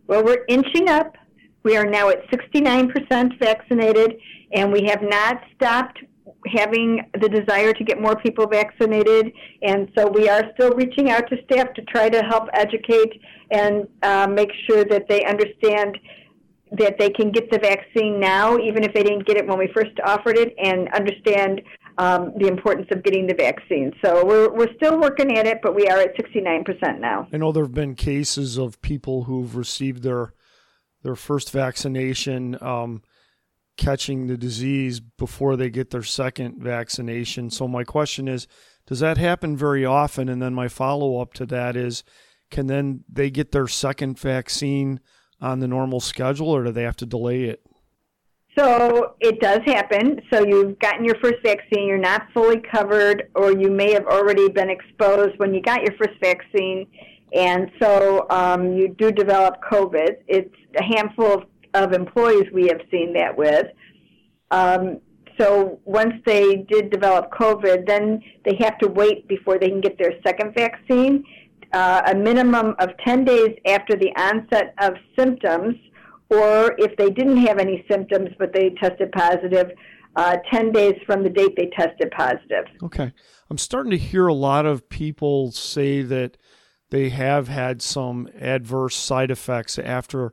Well, 0.07 0.25
we're 0.25 0.45
inching 0.49 0.89
up. 0.89 1.17
We 1.63 1.77
are 1.77 1.85
now 1.85 2.09
at 2.09 2.29
69% 2.31 3.39
vaccinated, 3.39 4.17
and 4.53 4.73
we 4.73 4.85
have 4.87 5.03
not 5.03 5.43
stopped 5.55 5.99
having 6.47 7.03
the 7.21 7.29
desire 7.29 7.73
to 7.73 7.85
get 7.85 8.01
more 8.01 8.17
people 8.17 8.47
vaccinated. 8.47 9.33
And 9.63 9.91
so 9.97 10.09
we 10.09 10.29
are 10.29 10.43
still 10.55 10.73
reaching 10.73 11.11
out 11.11 11.29
to 11.31 11.37
staff 11.45 11.75
to 11.75 11.83
try 11.83 12.09
to 12.09 12.23
help 12.23 12.49
educate 12.55 13.21
and 13.51 13.87
uh, 14.03 14.27
make 14.29 14.51
sure 14.69 14.85
that 14.85 15.09
they 15.09 15.25
understand 15.25 15.99
that 16.73 16.99
they 16.99 17.11
can 17.11 17.31
get 17.31 17.51
the 17.51 17.59
vaccine 17.59 18.21
now, 18.21 18.59
even 18.59 18.85
if 18.85 18.93
they 18.93 19.03
didn't 19.03 19.27
get 19.27 19.37
it 19.37 19.47
when 19.47 19.59
we 19.59 19.71
first 19.75 19.93
offered 20.05 20.37
it, 20.37 20.55
and 20.63 20.89
understand 20.95 21.63
um, 21.99 22.33
the 22.37 22.47
importance 22.47 22.87
of 22.93 23.03
getting 23.03 23.27
the 23.27 23.35
vaccine. 23.35 23.93
So 24.05 24.25
we're, 24.25 24.51
we're 24.53 24.73
still 24.77 24.99
working 24.99 25.37
at 25.37 25.47
it, 25.47 25.59
but 25.63 25.75
we 25.75 25.87
are 25.89 25.99
at 25.99 26.17
69% 26.17 27.01
now. 27.01 27.29
I 27.33 27.37
know 27.37 27.53
there 27.53 27.65
have 27.65 27.75
been 27.75 27.97
cases 27.97 28.57
of 28.57 28.81
people 28.81 29.25
who've 29.25 29.55
received 29.55 30.03
their 30.03 30.33
their 31.05 31.15
first 31.15 31.53
vaccination 31.53 32.59
um, 32.61 33.03
catching 33.77 34.27
the 34.27 34.37
disease 34.37 34.99
before 34.99 35.57
they 35.57 35.71
get 35.71 35.91
their 35.91 36.03
second 36.03 36.61
vaccination. 36.61 37.51
So 37.51 37.69
my 37.69 37.85
question 37.85 38.27
is, 38.27 38.49
does 38.87 38.99
that 38.99 39.17
happen 39.17 39.57
very 39.57 39.85
often? 39.85 40.29
And 40.29 40.43
then 40.43 40.55
my 40.55 40.67
follow 40.67 41.21
up 41.21 41.35
to 41.35 41.47
that 41.47 41.77
is, 41.77 42.03
can 42.51 42.67
then 42.67 43.05
they 43.09 43.31
get 43.31 43.53
their 43.53 43.69
second 43.69 44.19
vaccine 44.19 44.99
on 45.41 45.61
the 45.61 45.69
normal 45.69 46.01
schedule, 46.01 46.49
or 46.49 46.65
do 46.65 46.73
they 46.73 46.83
have 46.83 46.97
to 46.97 47.07
delay 47.07 47.45
it? 47.45 47.63
So 48.59 49.15
it 49.21 49.41
does 49.41 49.61
happen. 49.67 50.21
So 50.33 50.45
you've 50.45 50.79
gotten 50.81 51.05
your 51.05 51.15
first 51.23 51.37
vaccine, 51.45 51.87
you're 51.87 51.97
not 51.97 52.27
fully 52.35 52.61
covered, 52.61 53.31
or 53.37 53.53
you 53.53 53.71
may 53.71 53.93
have 53.93 54.07
already 54.07 54.49
been 54.49 54.69
exposed 54.69 55.39
when 55.39 55.55
you 55.55 55.63
got 55.63 55.83
your 55.83 55.97
first 55.97 56.19
vaccine, 56.21 56.87
and 57.33 57.71
so 57.81 58.27
um, 58.31 58.73
you 58.73 58.89
do 58.99 59.13
develop 59.13 59.63
COVID. 59.71 60.17
It's 60.27 60.55
a 60.77 60.83
handful 60.83 61.35
of, 61.35 61.43
of 61.75 61.93
employees 61.93 62.47
we 62.53 62.67
have 62.67 62.81
seen 62.91 63.13
that 63.13 63.37
with. 63.37 63.67
Um, 64.51 65.01
so 65.39 65.79
once 65.85 66.15
they 66.27 66.67
did 66.69 66.91
develop 66.91 67.31
COVID, 67.31 67.87
then 67.87 68.21
they 68.45 68.57
have 68.59 68.77
to 68.79 68.89
wait 68.89 69.29
before 69.29 69.59
they 69.61 69.69
can 69.69 69.81
get 69.81 69.97
their 69.99 70.15
second 70.27 70.55
vaccine. 70.55 71.23
Uh, 71.73 72.03
a 72.07 72.15
minimum 72.15 72.75
of 72.81 72.89
10 73.07 73.25
days 73.25 73.55
after 73.67 73.95
the 73.95 74.11
onset 74.17 74.75
of 74.81 74.95
symptoms 75.17 75.77
or 76.31 76.75
if 76.79 76.97
they 76.97 77.11
didn't 77.11 77.39
have 77.39 77.59
any 77.59 77.85
symptoms 77.91 78.31
but 78.39 78.53
they 78.53 78.71
tested 78.81 79.11
positive, 79.13 79.71
uh, 80.17 80.37
10 80.53 80.73
days 80.73 80.95
from 81.07 81.23
the 81.23 81.31
date 81.31 81.55
they 81.57 81.71
tested 81.77 82.11
positive. 82.17 82.65
Okay. 82.83 83.13
I'm 83.51 83.59
starting 83.59 83.91
to 83.93 83.99
hear 83.99 84.27
a 84.27 84.35
lot 84.35 84.67
of 84.67 84.89
people 84.89 85.53
say 85.53 86.03
that 86.03 86.37
they 86.91 87.11
have 87.11 87.49
had 87.49 87.83
some 87.83 88.29
adverse 88.39 88.97
side 88.97 89.31
effects 89.31 89.79
after 89.79 90.33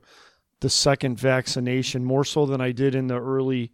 the 0.62 0.70
second 0.70 1.20
vaccination, 1.20 2.04
more 2.04 2.24
so 2.24 2.46
than 2.46 2.62
I 2.62 2.72
did 2.72 2.96
in 2.96 3.08
the 3.08 3.20
early 3.20 3.74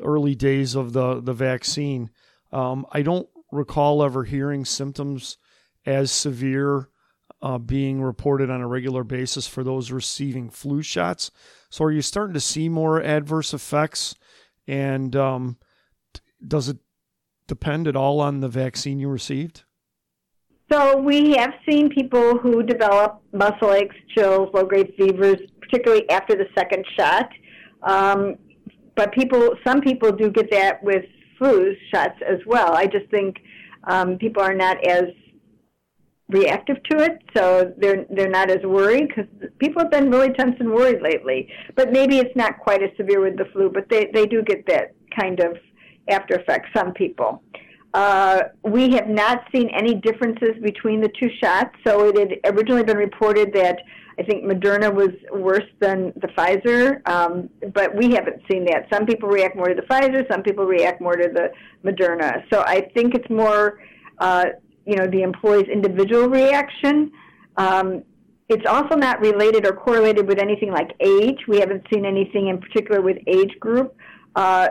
early 0.00 0.34
days 0.34 0.74
of 0.74 0.92
the, 0.92 1.20
the 1.20 1.32
vaccine. 1.32 2.10
Um, 2.52 2.86
I 2.92 3.02
don't 3.02 3.28
recall 3.50 4.02
ever 4.02 4.24
hearing 4.24 4.64
symptoms 4.64 5.38
as 5.84 6.12
severe 6.12 6.88
uh, 7.40 7.58
being 7.58 8.02
reported 8.02 8.50
on 8.50 8.60
a 8.60 8.66
regular 8.66 9.04
basis 9.04 9.46
for 9.46 9.62
those 9.62 9.90
receiving 9.90 10.50
flu 10.50 10.82
shots. 10.82 11.30
So, 11.70 11.84
are 11.84 11.92
you 11.92 12.02
starting 12.02 12.34
to 12.34 12.40
see 12.40 12.68
more 12.68 13.02
adverse 13.02 13.54
effects? 13.54 14.14
And 14.66 15.14
um, 15.14 15.58
does 16.46 16.68
it 16.68 16.78
depend 17.46 17.86
at 17.88 17.96
all 17.96 18.20
on 18.20 18.40
the 18.40 18.48
vaccine 18.48 18.98
you 18.98 19.08
received? 19.08 19.64
So, 20.70 20.98
we 20.98 21.36
have 21.36 21.54
seen 21.68 21.88
people 21.90 22.38
who 22.38 22.62
develop 22.62 23.22
muscle 23.32 23.72
aches, 23.72 23.96
chills, 24.14 24.50
low 24.52 24.64
grade 24.64 24.92
fevers, 24.98 25.38
particularly 25.60 26.08
after 26.10 26.34
the 26.34 26.46
second 26.56 26.84
shot. 26.98 27.28
Um, 27.82 28.36
but 28.96 29.12
people, 29.12 29.54
some 29.64 29.80
people 29.80 30.10
do 30.10 30.30
get 30.30 30.50
that 30.50 30.82
with 30.82 31.04
flu 31.38 31.74
shots 31.94 32.18
as 32.26 32.38
well. 32.46 32.74
I 32.74 32.86
just 32.86 33.08
think 33.10 33.36
um, 33.84 34.18
people 34.18 34.42
are 34.42 34.54
not 34.54 34.84
as 34.84 35.04
reactive 36.28 36.76
to 36.90 36.98
it, 36.98 37.22
so 37.36 37.72
they're 37.78 38.04
they're 38.10 38.28
not 38.28 38.50
as 38.50 38.62
worried 38.62 39.08
because 39.08 39.26
people 39.58 39.82
have 39.82 39.90
been 39.90 40.10
really 40.10 40.30
tense 40.32 40.56
and 40.60 40.70
worried 40.70 41.02
lately. 41.02 41.48
But 41.74 41.92
maybe 41.92 42.18
it's 42.18 42.36
not 42.36 42.58
quite 42.58 42.82
as 42.82 42.90
severe 42.96 43.20
with 43.20 43.36
the 43.36 43.46
flu, 43.46 43.70
but 43.70 43.88
they 43.88 44.10
they 44.12 44.26
do 44.26 44.42
get 44.42 44.66
that 44.66 44.94
kind 45.18 45.40
of 45.40 45.56
after 46.08 46.34
effect. 46.34 46.66
Some 46.76 46.92
people. 46.92 47.42
Uh, 47.94 48.42
we 48.64 48.90
have 48.90 49.08
not 49.08 49.44
seen 49.52 49.70
any 49.70 49.94
differences 49.94 50.50
between 50.62 51.00
the 51.00 51.10
two 51.18 51.30
shots. 51.42 51.74
So 51.86 52.08
it 52.08 52.18
had 52.44 52.54
originally 52.54 52.84
been 52.84 52.98
reported 52.98 53.52
that 53.54 53.78
I 54.18 54.24
think 54.24 54.44
Moderna 54.44 54.92
was 54.92 55.10
worse 55.32 55.68
than 55.80 56.12
the 56.16 56.26
Pfizer, 56.28 57.08
um, 57.08 57.48
but 57.72 57.94
we 57.96 58.12
haven't 58.12 58.42
seen 58.50 58.64
that. 58.66 58.86
Some 58.92 59.06
people 59.06 59.28
react 59.28 59.56
more 59.56 59.68
to 59.68 59.74
the 59.74 59.82
Pfizer, 59.82 60.30
some 60.30 60.42
people 60.42 60.64
react 60.64 61.00
more 61.00 61.14
to 61.14 61.28
the 61.32 61.52
Moderna. 61.88 62.42
So 62.52 62.62
I 62.66 62.90
think 62.94 63.14
it's 63.14 63.30
more 63.30 63.80
uh, 64.18 64.46
you 64.88 64.96
know, 64.96 65.06
the 65.06 65.20
employee's 65.20 65.68
individual 65.68 66.28
reaction. 66.28 67.12
Um, 67.58 68.02
it's 68.48 68.64
also 68.66 68.96
not 68.96 69.20
related 69.20 69.66
or 69.66 69.72
correlated 69.72 70.26
with 70.26 70.38
anything 70.38 70.72
like 70.72 70.92
age. 71.00 71.40
We 71.46 71.60
haven't 71.60 71.84
seen 71.92 72.06
anything 72.06 72.48
in 72.48 72.58
particular 72.58 73.02
with 73.02 73.18
age 73.26 73.54
group. 73.60 73.94
Uh, 74.34 74.70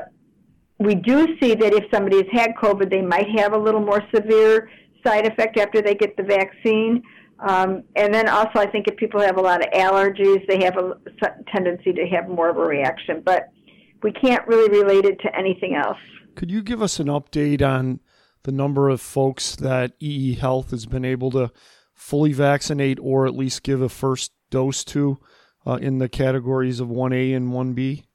we 0.79 0.95
do 0.95 1.37
see 1.39 1.53
that 1.53 1.71
if 1.73 1.83
somebody 1.93 2.17
has 2.17 2.25
had 2.31 2.55
COVID, 2.55 2.89
they 2.89 3.03
might 3.03 3.29
have 3.39 3.53
a 3.53 3.57
little 3.57 3.79
more 3.79 4.01
severe 4.13 4.71
side 5.05 5.27
effect 5.27 5.59
after 5.59 5.83
they 5.83 5.93
get 5.93 6.17
the 6.17 6.23
vaccine. 6.23 7.03
Um, 7.39 7.83
and 7.95 8.11
then 8.11 8.27
also, 8.27 8.57
I 8.59 8.65
think 8.65 8.87
if 8.87 8.97
people 8.97 9.21
have 9.21 9.37
a 9.37 9.41
lot 9.41 9.63
of 9.63 9.71
allergies, 9.71 10.47
they 10.47 10.63
have 10.63 10.77
a 10.77 10.97
tendency 11.53 11.93
to 11.93 12.07
have 12.07 12.27
more 12.27 12.49
of 12.49 12.57
a 12.57 12.65
reaction. 12.65 13.21
But 13.23 13.49
we 14.01 14.11
can't 14.11 14.47
really 14.47 14.69
relate 14.81 15.05
it 15.05 15.19
to 15.21 15.35
anything 15.37 15.75
else. 15.75 15.99
Could 16.33 16.49
you 16.49 16.63
give 16.63 16.81
us 16.81 16.99
an 16.99 17.07
update 17.07 17.61
on 17.61 17.99
the 18.43 18.51
number 18.51 18.89
of 18.89 19.01
folks 19.01 19.55
that 19.55 19.93
EE 19.99 20.35
Health 20.35 20.69
has 20.71 20.85
been 20.85 21.05
able 21.05 21.31
to 21.31 21.51
fully 21.93 22.33
vaccinate 22.33 22.99
or 23.01 23.25
at 23.25 23.35
least 23.35 23.63
give 23.63 23.81
a 23.81 23.89
first 23.89 24.31
dose 24.49 24.83
to 24.85 25.19
uh, 25.65 25.79
in 25.81 25.97
the 25.97 26.07
categories 26.07 26.79
of 26.79 26.87
1A 26.87 27.35
and 27.35 27.51
1B? 27.51 28.05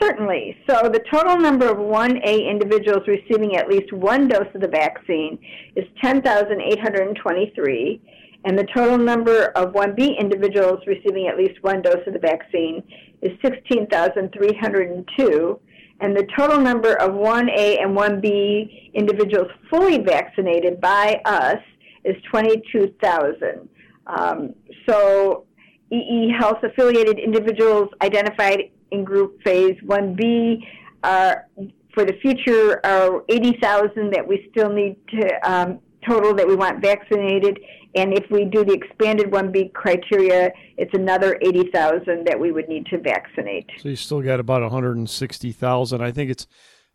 Certainly. 0.00 0.56
So 0.68 0.88
the 0.88 1.04
total 1.12 1.36
number 1.38 1.68
of 1.68 1.76
1A 1.78 2.50
individuals 2.50 3.06
receiving 3.06 3.54
at 3.56 3.68
least 3.68 3.92
one 3.92 4.26
dose 4.28 4.48
of 4.54 4.60
the 4.60 4.68
vaccine 4.68 5.38
is 5.76 5.84
10,823. 6.02 8.02
and 8.44 8.56
the 8.56 8.66
total 8.74 8.96
number 8.96 9.46
of 9.56 9.72
1B 9.72 10.16
individuals 10.18 10.78
receiving 10.86 11.26
at 11.26 11.36
least 11.36 11.60
one 11.62 11.82
dose 11.82 12.06
of 12.06 12.12
the 12.12 12.20
vaccine 12.20 12.84
is 13.22 13.32
16,302, 13.42 15.60
and 16.00 16.16
the 16.16 16.26
total 16.36 16.60
number 16.60 16.94
of 16.94 17.12
1A 17.12 17.82
and 17.82 17.96
1B 17.96 18.92
individuals 18.94 19.50
fully 19.68 19.98
vaccinated 19.98 20.80
by 20.80 21.20
us 21.24 21.58
is 22.04 22.16
22,000. 22.30 23.68
Um, 24.06 24.54
so, 24.88 25.44
EE 25.90 26.32
Health 26.38 26.58
affiliated 26.62 27.18
individuals 27.18 27.88
identified 28.02 28.70
in 28.90 29.04
group 29.04 29.42
phase 29.42 29.76
1B 29.84 30.62
are 31.02 31.46
for 31.94 32.04
the 32.04 32.12
future 32.20 32.80
are 32.84 33.24
80,000 33.28 34.12
that 34.12 34.26
we 34.26 34.46
still 34.50 34.70
need 34.70 34.96
to 35.08 35.50
um, 35.50 35.80
total 36.06 36.34
that 36.34 36.46
we 36.46 36.54
want 36.54 36.80
vaccinated. 36.80 37.58
And 37.98 38.16
if 38.16 38.30
we 38.30 38.44
do 38.44 38.64
the 38.64 38.74
expanded 38.74 39.26
1B 39.26 39.72
criteria, 39.72 40.52
it's 40.76 40.94
another 40.94 41.36
80,000 41.42 42.24
that 42.26 42.38
we 42.38 42.52
would 42.52 42.68
need 42.68 42.86
to 42.86 42.98
vaccinate. 42.98 43.68
So 43.78 43.88
you 43.88 43.96
still 43.96 44.22
got 44.22 44.38
about 44.38 44.62
160,000. 44.62 46.00
I 46.00 46.12
think 46.12 46.30
it's 46.30 46.46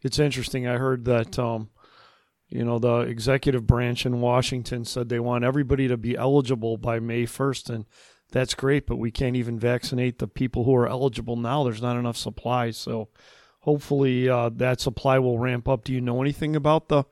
it's 0.01 0.19
interesting. 0.19 0.67
I 0.67 0.77
heard 0.77 1.05
that 1.05 1.37
um, 1.37 1.69
you 2.49 2.63
know 2.63 2.79
the 2.79 2.99
executive 2.99 3.67
branch 3.67 4.05
in 4.05 4.21
Washington 4.21 4.85
said 4.85 5.09
they 5.09 5.19
want 5.19 5.43
everybody 5.43 5.87
to 5.89 5.97
be 5.97 6.15
eligible 6.15 6.77
by 6.77 6.99
May 6.99 7.23
1st 7.23 7.69
and 7.69 7.85
that's 8.31 8.55
great, 8.55 8.87
but 8.87 8.95
we 8.95 9.11
can't 9.11 9.35
even 9.35 9.59
vaccinate 9.59 10.19
the 10.19 10.27
people 10.27 10.63
who 10.63 10.75
are 10.75 10.87
eligible 10.87 11.35
now. 11.35 11.63
There's 11.63 11.81
not 11.81 11.97
enough 11.97 12.17
supply. 12.17 12.71
So 12.71 13.09
hopefully 13.59 14.27
uh, 14.27 14.49
that 14.55 14.81
supply 14.81 15.19
will 15.19 15.37
ramp 15.37 15.67
up. 15.67 15.83
Do 15.83 15.93
you 15.93 16.01
know 16.01 16.21
anything 16.21 16.55
about 16.55 16.87
the 16.87 17.03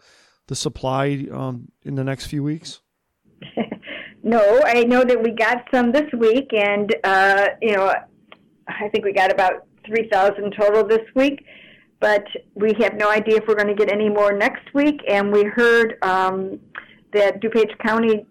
the 0.47 0.55
supply 0.55 1.27
um, 1.31 1.71
in 1.83 1.95
the 1.95 2.03
next 2.03 2.25
few 2.27 2.43
weeks? 2.43 2.81
No, 4.31 4.61
I 4.65 4.83
know 4.83 5.03
that 5.03 5.21
we 5.21 5.31
got 5.31 5.57
some 5.73 5.91
this 5.91 6.09
week, 6.17 6.49
and 6.53 6.87
uh, 7.03 7.47
you 7.61 7.73
know, 7.75 7.93
I 8.67 8.87
think 8.89 9.03
we 9.03 9.11
got 9.11 9.29
about 9.31 9.65
three 9.85 10.07
thousand 10.09 10.55
total 10.57 10.87
this 10.87 11.05
week. 11.15 11.45
But 11.99 12.25
we 12.55 12.73
have 12.79 12.95
no 12.95 13.09
idea 13.09 13.35
if 13.37 13.43
we're 13.47 13.59
going 13.61 13.75
to 13.75 13.75
get 13.75 13.91
any 13.91 14.09
more 14.09 14.31
next 14.33 14.73
week. 14.73 14.99
And 15.07 15.31
we 15.31 15.43
heard 15.43 15.97
um, 16.01 16.59
that 17.13 17.41
DuPage 17.41 17.77
County 17.85 18.25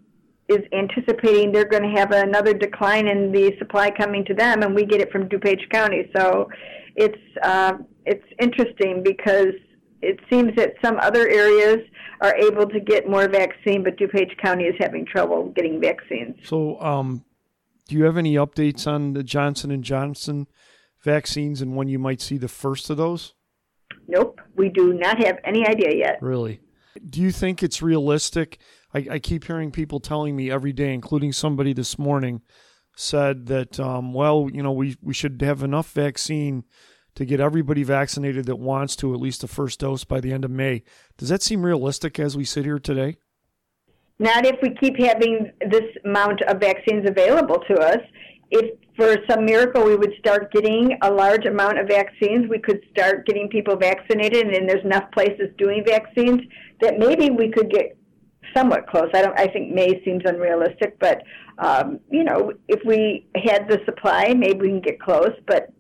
is 0.49 0.63
anticipating 0.73 1.53
they're 1.53 1.73
going 1.77 1.85
to 1.85 2.01
have 2.01 2.11
another 2.11 2.53
decline 2.53 3.07
in 3.07 3.31
the 3.31 3.53
supply 3.59 3.91
coming 3.91 4.25
to 4.25 4.35
them, 4.35 4.63
and 4.63 4.75
we 4.75 4.85
get 4.85 5.01
it 5.01 5.13
from 5.13 5.29
DuPage 5.29 5.69
County. 5.71 6.11
So 6.17 6.49
it's 6.97 7.23
uh, 7.43 7.75
it's 8.07 8.25
interesting 8.41 9.03
because 9.05 9.55
it 10.03 10.19
seems 10.31 10.55
that 10.57 10.75
some 10.83 10.99
other 11.01 11.29
areas 11.29 11.79
are 12.21 12.35
able 12.37 12.67
to 12.69 12.81
get 12.81 13.09
more 13.09 13.29
vaccine, 13.29 13.83
but 13.83 13.97
DuPage 13.97 14.37
County 14.39 14.65
is 14.65 14.75
having 14.79 15.07
trouble 15.07 15.53
getting 15.55 15.81
vaccines. 15.81 16.37
So, 16.45 16.81
um, 16.81 17.25
do 17.89 17.97
you 17.97 18.05
have 18.05 18.17
any 18.17 18.35
updates 18.35 18.87
on 18.87 19.15
the 19.15 19.23
Johnson 19.23 19.71
and 19.71 19.83
Johnson 19.83 20.47
vaccines 21.03 21.61
and 21.61 21.77
when 21.77 21.89
you 21.89 21.99
might 21.99 22.21
see 22.21 22.39
the 22.39 22.49
first 22.49 22.91
of 22.91 22.97
those? 22.97 23.35
Nope, 24.07 24.41
we 24.57 24.69
do 24.69 24.93
not 24.93 25.25
have 25.25 25.39
any 25.45 25.67
idea 25.67 25.95
yet. 25.95 26.19
Really? 26.21 26.61
Do 27.09 27.21
you 27.21 27.31
think 27.31 27.63
it's 27.63 27.83
realistic? 27.83 28.59
I, 28.95 29.07
I 29.13 29.19
keep 29.19 29.45
hearing 29.45 29.71
people 29.71 30.01
telling 30.01 30.37
me 30.37 30.51
every 30.51 30.73
day, 30.73 30.93
including 30.93 31.33
somebody 31.33 31.73
this 31.73 31.99
morning, 31.99 32.43
said 32.97 33.47
that, 33.47 33.79
um, 33.81 34.13
well, 34.13 34.49
you 34.53 34.63
know, 34.63 34.73
we, 34.73 34.97
we 35.01 35.15
should 35.15 35.41
have 35.43 35.63
enough 35.63 35.93
vaccine 35.93 36.65
to 37.21 37.27
get 37.27 37.39
everybody 37.39 37.83
vaccinated 37.83 38.47
that 38.47 38.57
wants 38.57 38.97
to 38.97 39.13
at 39.13 39.21
least 39.21 39.43
the 39.43 39.47
first 39.47 39.79
dose 39.79 40.05
by 40.05 40.21
the 40.21 40.33
end 40.33 40.43
of 40.43 40.51
May. 40.51 40.83
Does 41.19 41.29
that 41.29 41.43
seem 41.43 41.63
realistic 41.63 42.19
as 42.19 42.35
we 42.35 42.47
sit 42.47 42.65
here 42.65 42.79
today? 42.79 43.19
Not 44.19 44.47
if 44.47 44.57
we 44.63 44.75
keep 44.81 44.99
having 44.99 45.53
this 45.69 45.85
amount 46.07 46.41
of 46.41 46.59
vaccines 46.59 47.07
available 47.07 47.59
to 47.69 47.75
us. 47.75 47.99
If 48.51 48.79
for 48.97 49.19
some 49.29 49.45
miracle 49.45 49.85
we 49.85 49.97
would 49.97 50.15
start 50.19 50.51
getting 50.51 50.97
a 51.03 51.11
large 51.11 51.45
amount 51.45 51.79
of 51.79 51.89
vaccines, 51.89 52.49
we 52.49 52.59
could 52.59 52.81
start 52.91 53.27
getting 53.27 53.51
people 53.51 53.77
vaccinated, 53.77 54.47
and 54.47 54.55
then 54.55 54.67
there's 54.67 54.85
enough 54.85 55.13
places 55.13 55.51
doing 55.59 55.85
vaccines 55.87 56.41
that 56.81 56.99
maybe 56.99 57.29
we 57.29 57.51
could 57.51 57.71
get 57.71 57.99
somewhat 58.57 58.87
close. 58.87 59.11
I 59.15 59.21
don't. 59.23 59.39
I 59.39 59.47
think 59.47 59.75
May 59.75 60.03
seems 60.05 60.23
unrealistic, 60.25 60.99
but 60.99 61.23
um, 61.59 62.01
you 62.11 62.25
know, 62.25 62.53
if 62.69 62.81
we 62.87 63.27
had 63.45 63.69
the 63.69 63.79
supply, 63.85 64.33
maybe 64.35 64.61
we 64.61 64.69
can 64.69 64.81
get 64.81 65.01
close. 65.01 65.33
But 65.47 65.71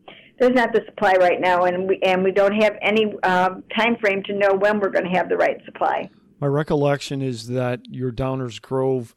there's 0.41 0.55
not 0.55 0.73
the 0.73 0.81
supply 0.87 1.13
right 1.21 1.39
now, 1.39 1.65
and 1.65 1.87
we 1.87 2.01
and 2.03 2.25
we 2.25 2.33
don't 2.33 2.55
have 2.55 2.77
any 2.81 3.15
um, 3.23 3.63
time 3.77 3.97
frame 3.97 4.23
to 4.25 4.33
know 4.33 4.55
when 4.55 4.81
we're 4.81 4.89
going 4.89 5.05
to 5.05 5.11
have 5.11 5.29
the 5.29 5.37
right 5.37 5.63
supply. 5.67 6.09
My 6.41 6.47
recollection 6.47 7.21
is 7.21 7.49
that 7.49 7.81
your 7.85 8.11
Downers 8.11 8.61
Grove 8.61 9.15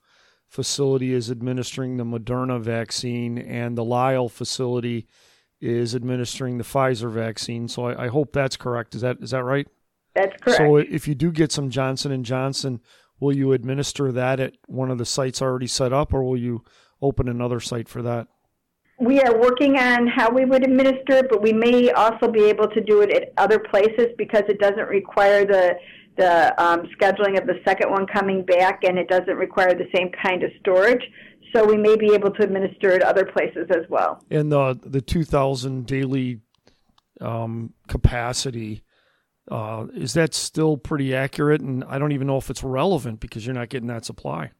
facility 0.49 1.13
is 1.13 1.31
administering 1.31 1.95
the 1.95 2.03
Moderna 2.03 2.61
vaccine, 2.61 3.37
and 3.37 3.77
the 3.77 3.85
Lisle 3.85 4.27
facility 4.27 5.07
is 5.61 5.95
administering 5.95 6.57
the 6.57 6.65
Pfizer 6.65 7.09
vaccine. 7.09 7.69
So 7.69 7.85
I, 7.85 8.05
I 8.05 8.07
hope 8.09 8.33
that's 8.33 8.57
correct. 8.57 8.93
Is 8.93 9.01
that 9.01 9.17
is 9.21 9.31
that 9.31 9.45
right? 9.45 9.67
That's 10.13 10.35
correct. 10.41 10.57
So 10.57 10.75
if 10.75 11.07
you 11.07 11.15
do 11.15 11.31
get 11.31 11.53
some 11.53 11.69
Johnson 11.69 12.11
and 12.11 12.25
Johnson, 12.25 12.81
will 13.21 13.33
you 13.33 13.53
administer 13.53 14.11
that 14.11 14.41
at 14.41 14.55
one 14.67 14.91
of 14.91 14.97
the 14.97 15.05
sites 15.05 15.41
already 15.41 15.67
set 15.67 15.93
up, 15.93 16.13
or 16.13 16.21
will 16.21 16.37
you 16.37 16.65
open 17.01 17.29
another 17.29 17.61
site 17.61 17.87
for 17.87 18.01
that? 18.01 18.27
We 19.03 19.21
are 19.21 19.37
working 19.39 19.77
on 19.77 20.07
how 20.07 20.31
we 20.31 20.45
would 20.45 20.63
administer 20.63 21.17
it, 21.17 21.29
but 21.29 21.41
we 21.41 21.53
may 21.53 21.91
also 21.91 22.31
be 22.31 22.45
able 22.45 22.67
to 22.69 22.81
do 22.81 23.01
it 23.01 23.11
at 23.11 23.33
other 23.37 23.59
places 23.59 24.07
because 24.17 24.43
it 24.47 24.59
doesn't 24.59 24.87
require 24.87 25.45
the 25.45 25.75
the 26.15 26.63
um, 26.63 26.87
scheduling 26.95 27.39
of 27.39 27.47
the 27.47 27.59
second 27.65 27.89
one 27.89 28.05
coming 28.05 28.45
back, 28.45 28.83
and 28.83 28.99
it 28.99 29.07
doesn't 29.07 29.35
require 29.35 29.73
the 29.73 29.87
same 29.95 30.11
kind 30.21 30.43
of 30.43 30.51
storage. 30.59 31.03
So 31.55 31.65
we 31.65 31.77
may 31.77 31.95
be 31.95 32.13
able 32.13 32.31
to 32.31 32.43
administer 32.43 32.89
it 32.91 33.01
other 33.01 33.25
places 33.25 33.67
as 33.71 33.85
well. 33.89 34.23
And 34.29 34.51
the 34.51 34.79
the 34.83 35.01
two 35.01 35.23
thousand 35.23 35.85
daily 35.87 36.41
um, 37.21 37.73
capacity. 37.87 38.83
Uh, 39.51 39.87
is 39.93 40.13
that 40.13 40.33
still 40.33 40.77
pretty 40.77 41.13
accurate? 41.13 41.59
And 41.59 41.83
I 41.83 41.99
don't 41.99 42.13
even 42.13 42.27
know 42.27 42.37
if 42.37 42.49
it's 42.49 42.63
relevant 42.63 43.19
because 43.19 43.45
you're 43.45 43.53
not 43.53 43.67
getting 43.67 43.89
that 43.89 44.05
supply. 44.05 44.51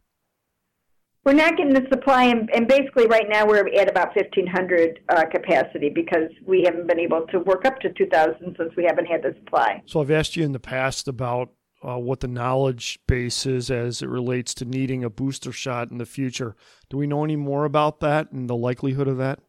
We're 1.25 1.33
not 1.33 1.55
getting 1.55 1.73
the 1.73 1.87
supply, 1.89 2.25
and, 2.25 2.49
and 2.53 2.67
basically 2.67 3.07
right 3.07 3.27
now 3.29 3.45
we're 3.45 3.65
at 3.79 3.89
about 3.89 4.13
1,500 4.13 4.99
uh, 5.07 5.25
capacity 5.31 5.89
because 5.89 6.29
we 6.45 6.63
haven't 6.63 6.87
been 6.87 6.99
able 6.99 7.25
to 7.27 7.39
work 7.39 7.63
up 7.65 7.79
to 7.79 7.93
2,000 7.93 8.55
since 8.57 8.75
we 8.75 8.83
haven't 8.83 9.05
had 9.05 9.23
the 9.23 9.33
supply. 9.39 9.81
So 9.85 10.01
I've 10.01 10.11
asked 10.11 10.35
you 10.35 10.43
in 10.43 10.51
the 10.51 10.59
past 10.59 11.07
about 11.07 11.51
uh, 11.81 11.97
what 11.97 12.19
the 12.19 12.27
knowledge 12.27 12.99
base 13.07 13.45
is 13.45 13.71
as 13.71 14.01
it 14.01 14.09
relates 14.09 14.53
to 14.55 14.65
needing 14.65 15.03
a 15.03 15.09
booster 15.09 15.53
shot 15.53 15.91
in 15.91 15.97
the 15.97 16.05
future. 16.05 16.57
Do 16.89 16.97
we 16.97 17.07
know 17.07 17.23
any 17.23 17.37
more 17.37 17.63
about 17.63 18.01
that 18.01 18.31
and 18.33 18.49
the 18.49 18.55
likelihood 18.55 19.07
of 19.07 19.17
that? 19.17 19.39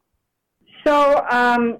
So 0.87 1.25
um, 1.29 1.79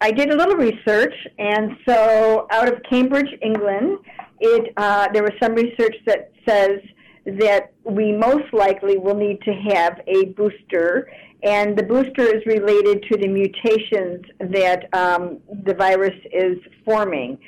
I 0.00 0.12
did 0.12 0.30
a 0.30 0.36
little 0.36 0.56
research, 0.56 1.14
and 1.38 1.72
so 1.88 2.46
out 2.52 2.72
of 2.72 2.80
Cambridge, 2.88 3.30
England, 3.42 3.98
it 4.40 4.72
uh, 4.76 5.08
there 5.12 5.22
was 5.22 5.32
some 5.42 5.54
research 5.54 5.96
that 6.06 6.30
says 6.46 6.78
that 7.26 7.72
we 7.84 8.12
most 8.12 8.52
likely 8.52 8.98
will 8.98 9.14
need 9.14 9.40
to 9.42 9.52
have 9.52 10.00
a 10.06 10.26
booster, 10.26 11.10
and 11.42 11.76
the 11.76 11.82
booster 11.82 12.22
is 12.22 12.44
related 12.46 13.02
to 13.10 13.18
the 13.18 13.28
mutations 13.28 14.24
that 14.38 14.88
um, 14.92 15.38
the 15.64 15.74
virus 15.74 16.18
is 16.32 16.58
forming. 16.84 17.38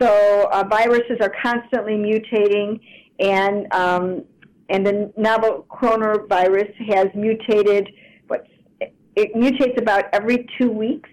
So 0.00 0.48
uh, 0.52 0.64
viruses 0.68 1.18
are 1.20 1.32
constantly 1.42 1.94
mutating, 1.94 2.80
and 3.20 3.72
um, 3.72 4.24
and 4.68 4.86
the 4.86 5.12
novel 5.16 5.66
coronavirus 5.70 6.74
has 6.92 7.08
mutated. 7.14 7.88
What 8.28 8.46
it 8.80 9.34
mutates 9.34 9.78
about 9.80 10.04
every 10.12 10.46
two 10.58 10.70
weeks, 10.70 11.10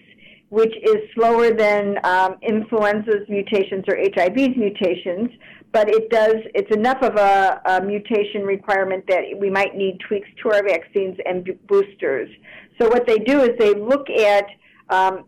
which 0.52 0.74
is 0.84 0.98
slower 1.16 1.52
than 1.52 1.96
um, 2.04 2.36
influenza's 2.42 3.28
mutations 3.30 3.86
or 3.88 3.96
HIV's 3.96 4.56
mutations 4.58 5.30
but 5.74 5.90
it 5.90 6.10
does 6.10 6.36
it's 6.54 6.74
enough 6.76 7.02
of 7.02 7.16
a, 7.16 7.62
a, 7.66 7.82
mutation 7.82 8.44
requirement 8.44 9.06
that 9.08 9.24
we 9.38 9.50
might 9.50 9.76
need 9.76 9.98
tweaks 10.08 10.28
to 10.44 10.52
our 10.52 10.64
vaccines 10.64 11.18
and 11.26 11.48
boosters. 11.68 12.30
So 12.80 12.90
what 12.90 13.08
they 13.08 13.20
do 13.20 13.42
is 13.42 13.52
they 13.58 13.74
look 13.74 14.10
at 14.10 14.46
um, 14.90 15.26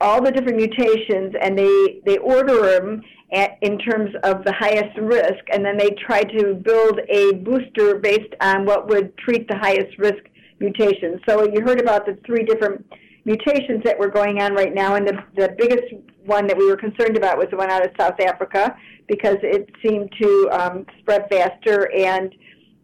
all 0.00 0.22
the 0.22 0.30
different 0.30 0.56
mutations 0.56 1.34
and 1.40 1.58
they 1.58 2.00
they 2.06 2.18
order 2.18 2.78
them 2.78 3.02
at, 3.32 3.58
in 3.62 3.78
terms 3.78 4.10
of 4.22 4.44
the 4.44 4.52
highest 4.52 4.96
risk 4.98 5.44
and 5.52 5.64
then 5.64 5.76
they 5.76 5.90
try 6.06 6.22
to 6.22 6.54
build 6.54 7.00
a 7.08 7.32
booster 7.34 7.96
based 7.98 8.34
on 8.40 8.64
what 8.64 8.88
would 8.88 9.16
treat 9.18 9.48
the 9.48 9.56
highest 9.56 9.98
risk 9.98 10.22
mutations. 10.60 11.20
So 11.28 11.44
you 11.52 11.62
heard 11.62 11.80
about 11.80 12.06
the 12.06 12.18
three 12.24 12.44
different 12.44 12.86
mutations 13.24 13.82
that 13.84 13.98
were 13.98 14.08
going 14.08 14.40
on 14.40 14.54
right 14.54 14.74
now 14.74 14.94
and 14.94 15.06
the, 15.06 15.22
the 15.36 15.54
biggest 15.58 15.84
one 16.24 16.46
that 16.46 16.56
we 16.56 16.66
were 16.66 16.76
concerned 16.76 17.16
about 17.16 17.38
was 17.38 17.46
the 17.50 17.56
one 17.56 17.70
out 17.70 17.84
of 17.84 17.92
South 17.98 18.18
Africa 18.20 18.76
because 19.08 19.36
it 19.42 19.68
seemed 19.84 20.10
to 20.20 20.48
um, 20.52 20.86
spread 21.00 21.26
faster 21.30 21.90
and 21.96 22.34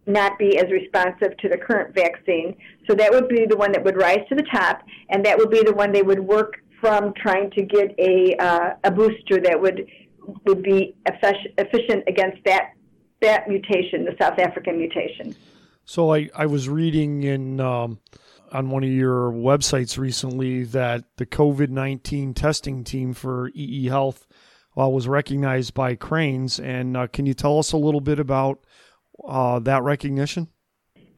not 0.07 0.39
be 0.39 0.59
as 0.59 0.71
responsive 0.71 1.37
to 1.39 1.49
the 1.49 1.57
current 1.57 1.95
vaccine. 1.95 2.57
So 2.89 2.95
that 2.95 3.11
would 3.11 3.29
be 3.29 3.47
the 3.49 3.57
one 3.57 3.73
that 3.73 3.83
would 3.85 3.97
rise 3.97 4.21
to 4.29 4.35
the 4.35 4.45
top, 4.53 4.83
and 5.11 5.25
that 5.25 5.37
would 5.37 5.51
be 5.51 5.63
the 5.63 5.73
one 5.73 5.93
they 5.93 6.03
would 6.03 6.21
work 6.21 6.55
from 6.81 7.13
trying 7.15 7.51
to 7.53 7.63
get 7.63 7.95
a 7.99 8.37
uh, 8.37 8.71
a 8.85 8.91
booster 8.91 9.41
that 9.41 9.61
would 9.61 9.87
would 10.45 10.63
be 10.63 10.95
efficient 11.07 12.05
against 12.07 12.43
that 12.45 12.73
that 13.21 13.49
mutation, 13.49 14.05
the 14.05 14.15
South 14.21 14.39
African 14.39 14.79
mutation. 14.79 15.35
So 15.85 16.13
I, 16.13 16.29
I 16.35 16.47
was 16.47 16.69
reading 16.69 17.23
in 17.23 17.61
um, 17.61 18.01
on 18.53 18.71
one 18.71 18.85
of 18.85 18.91
your 18.91 19.31
websites 19.31 19.99
recently 19.99 20.65
that 20.65 21.05
the 21.17 21.27
COVID 21.27 21.69
19 21.69 22.35
testing 22.35 22.85
team 22.85 23.13
for 23.13 23.51
EE 23.55 23.87
Health 23.87 24.27
uh, 24.79 24.89
was 24.89 25.09
recognized 25.09 25.75
by 25.75 25.95
Crain's. 25.95 26.61
And 26.61 26.97
uh, 26.97 27.07
can 27.09 27.27
you 27.27 27.35
tell 27.35 27.59
us 27.59 27.73
a 27.73 27.77
little 27.77 28.01
bit 28.01 28.19
about 28.19 28.65
uh, 29.27 29.59
that 29.61 29.83
recognition? 29.83 30.49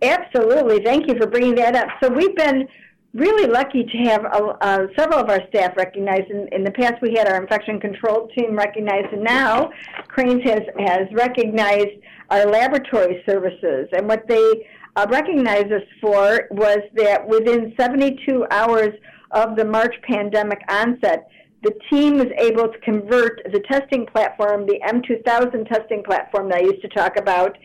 Absolutely. 0.01 0.85
Thank 0.85 1.09
you 1.09 1.19
for 1.19 1.27
bringing 1.27 1.57
that 1.57 1.75
up. 1.75 1.89
So 2.03 2.09
we've 2.09 2.37
been 2.37 2.69
really 3.15 3.49
lucky 3.49 3.85
to 3.85 3.99
have 4.11 4.25
uh, 4.61 4.87
several 4.97 5.19
of 5.19 5.29
our 5.29 5.41
staff 5.49 5.77
recognized. 5.77 6.31
In, 6.31 6.49
in, 6.53 6.63
the 6.63 6.71
past, 6.71 6.95
we 7.03 7.15
had 7.17 7.29
our 7.29 7.41
infection 7.41 7.81
control 7.81 8.29
team 8.37 8.55
recognized, 8.55 9.13
and 9.13 9.25
now 9.25 9.71
Crain's 10.09 10.43
has, 10.45 10.61
has 10.79 11.09
recognized 11.13 12.01
our 12.31 12.47
laboratory 12.47 13.23
services. 13.29 13.89
And 13.93 14.07
what 14.07 14.29
they 14.29 14.67
uh, 14.99 15.75
us 15.75 15.83
for 16.01 16.49
was 16.51 16.79
that 16.95 17.27
within 17.27 17.75
72 17.79 18.47
hours 18.51 18.95
of 19.31 19.57
the 19.57 19.65
March 19.65 19.95
pandemic 20.03 20.61
onset, 20.69 21.29
the 21.63 21.73
team 21.91 22.19
was 22.19 22.29
able 22.39 22.69
to 22.69 22.79
convert 22.81 23.41
the 23.53 23.61
testing 23.71 24.07
platform, 24.07 24.67
the 24.67 24.81
M2000 24.87 25.69
testing 25.69 26.03
platform 26.03 26.49
that 26.49 26.59
I 26.59 26.63
used 26.63 26.83
to 26.83 26.89
talk 26.89 27.17
about, 27.19 27.57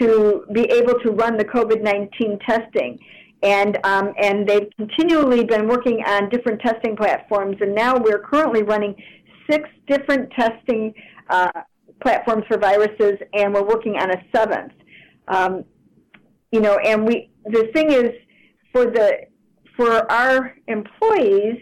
to 0.00 0.44
be 0.52 0.62
able 0.70 0.94
to 1.00 1.12
run 1.12 1.36
the 1.36 1.44
COVID 1.44 1.82
19 1.82 2.38
testing. 2.46 2.98
And, 3.42 3.78
um, 3.84 4.12
and 4.18 4.48
they've 4.48 4.68
continually 4.76 5.44
been 5.44 5.68
working 5.68 6.02
on 6.06 6.28
different 6.28 6.60
testing 6.60 6.96
platforms, 6.96 7.56
and 7.60 7.74
now 7.74 7.96
we're 7.96 8.18
currently 8.18 8.62
running 8.62 8.96
six 9.48 9.68
different 9.86 10.30
testing 10.32 10.92
uh, 11.30 11.50
platforms 12.02 12.44
for 12.48 12.58
viruses, 12.58 13.18
and 13.34 13.54
we're 13.54 13.64
working 13.64 13.96
on 13.96 14.10
a 14.10 14.22
seventh. 14.34 14.72
Um, 15.28 15.64
you 16.50 16.60
know, 16.60 16.78
and 16.84 17.06
we 17.06 17.30
the 17.44 17.70
thing 17.72 17.92
is 17.92 18.10
for 18.72 18.86
the 18.86 19.26
for 19.76 20.10
our 20.10 20.54
employees, 20.66 21.56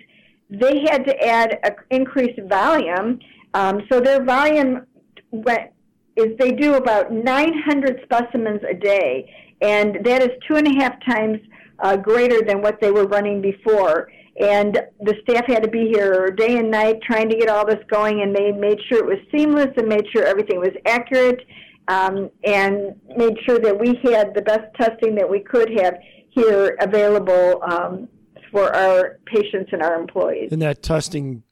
they 0.50 0.80
had 0.88 1.04
to 1.04 1.24
add 1.24 1.58
a 1.64 1.72
increased 1.94 2.40
volume. 2.48 3.18
Um, 3.54 3.82
so 3.90 4.00
their 4.00 4.24
volume 4.24 4.86
went 5.30 5.70
is 6.16 6.36
they 6.38 6.52
do 6.52 6.74
about 6.74 7.12
900 7.12 8.00
specimens 8.04 8.62
a 8.68 8.74
day, 8.74 9.30
and 9.60 9.98
that 10.04 10.22
is 10.22 10.30
two 10.48 10.56
and 10.56 10.66
a 10.66 10.82
half 10.82 10.94
times 11.04 11.38
uh, 11.80 11.96
greater 11.96 12.40
than 12.42 12.62
what 12.62 12.80
they 12.80 12.90
were 12.90 13.06
running 13.06 13.42
before. 13.42 14.10
And 14.40 14.78
the 15.00 15.14
staff 15.22 15.46
had 15.46 15.62
to 15.62 15.68
be 15.68 15.90
here 15.92 16.30
day 16.30 16.58
and 16.58 16.70
night 16.70 17.00
trying 17.02 17.28
to 17.30 17.36
get 17.36 17.48
all 17.48 17.66
this 17.66 17.82
going, 17.90 18.22
and 18.22 18.34
they 18.34 18.52
made 18.52 18.78
sure 18.88 18.98
it 18.98 19.06
was 19.06 19.18
seamless 19.34 19.68
and 19.76 19.88
made 19.88 20.06
sure 20.12 20.24
everything 20.24 20.58
was 20.58 20.72
accurate, 20.86 21.40
um, 21.88 22.30
and 22.44 22.94
made 23.16 23.36
sure 23.46 23.58
that 23.58 23.78
we 23.78 23.98
had 24.10 24.34
the 24.34 24.42
best 24.42 24.74
testing 24.78 25.14
that 25.14 25.28
we 25.28 25.40
could 25.40 25.70
have 25.80 25.94
here 26.30 26.76
available 26.80 27.62
um, 27.62 28.08
for 28.50 28.74
our 28.74 29.18
patients 29.26 29.70
and 29.72 29.82
our 29.82 29.94
employees. 29.94 30.50
And 30.52 30.62
that 30.62 30.82
testing 30.82 31.42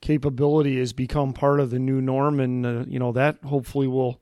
capability 0.00 0.78
has 0.78 0.92
become 0.92 1.32
part 1.32 1.60
of 1.60 1.70
the 1.70 1.78
new 1.78 2.00
norm, 2.00 2.40
and 2.40 2.66
uh, 2.66 2.84
you 2.86 2.98
know 2.98 3.12
that 3.12 3.38
hopefully 3.44 3.86
will 3.86 4.20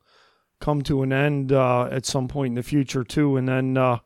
come 0.61 0.83
to 0.83 1.03
an 1.03 1.13
end 1.13 1.53
uh, 1.53 1.89
at 1.91 2.07
some 2.07 2.29
point 2.29 2.53
in 2.53 2.55
the 2.55 2.63
future 2.63 3.05
too, 3.05 3.37
and 3.37 3.49
then 3.49 3.77
uh, 3.77 3.99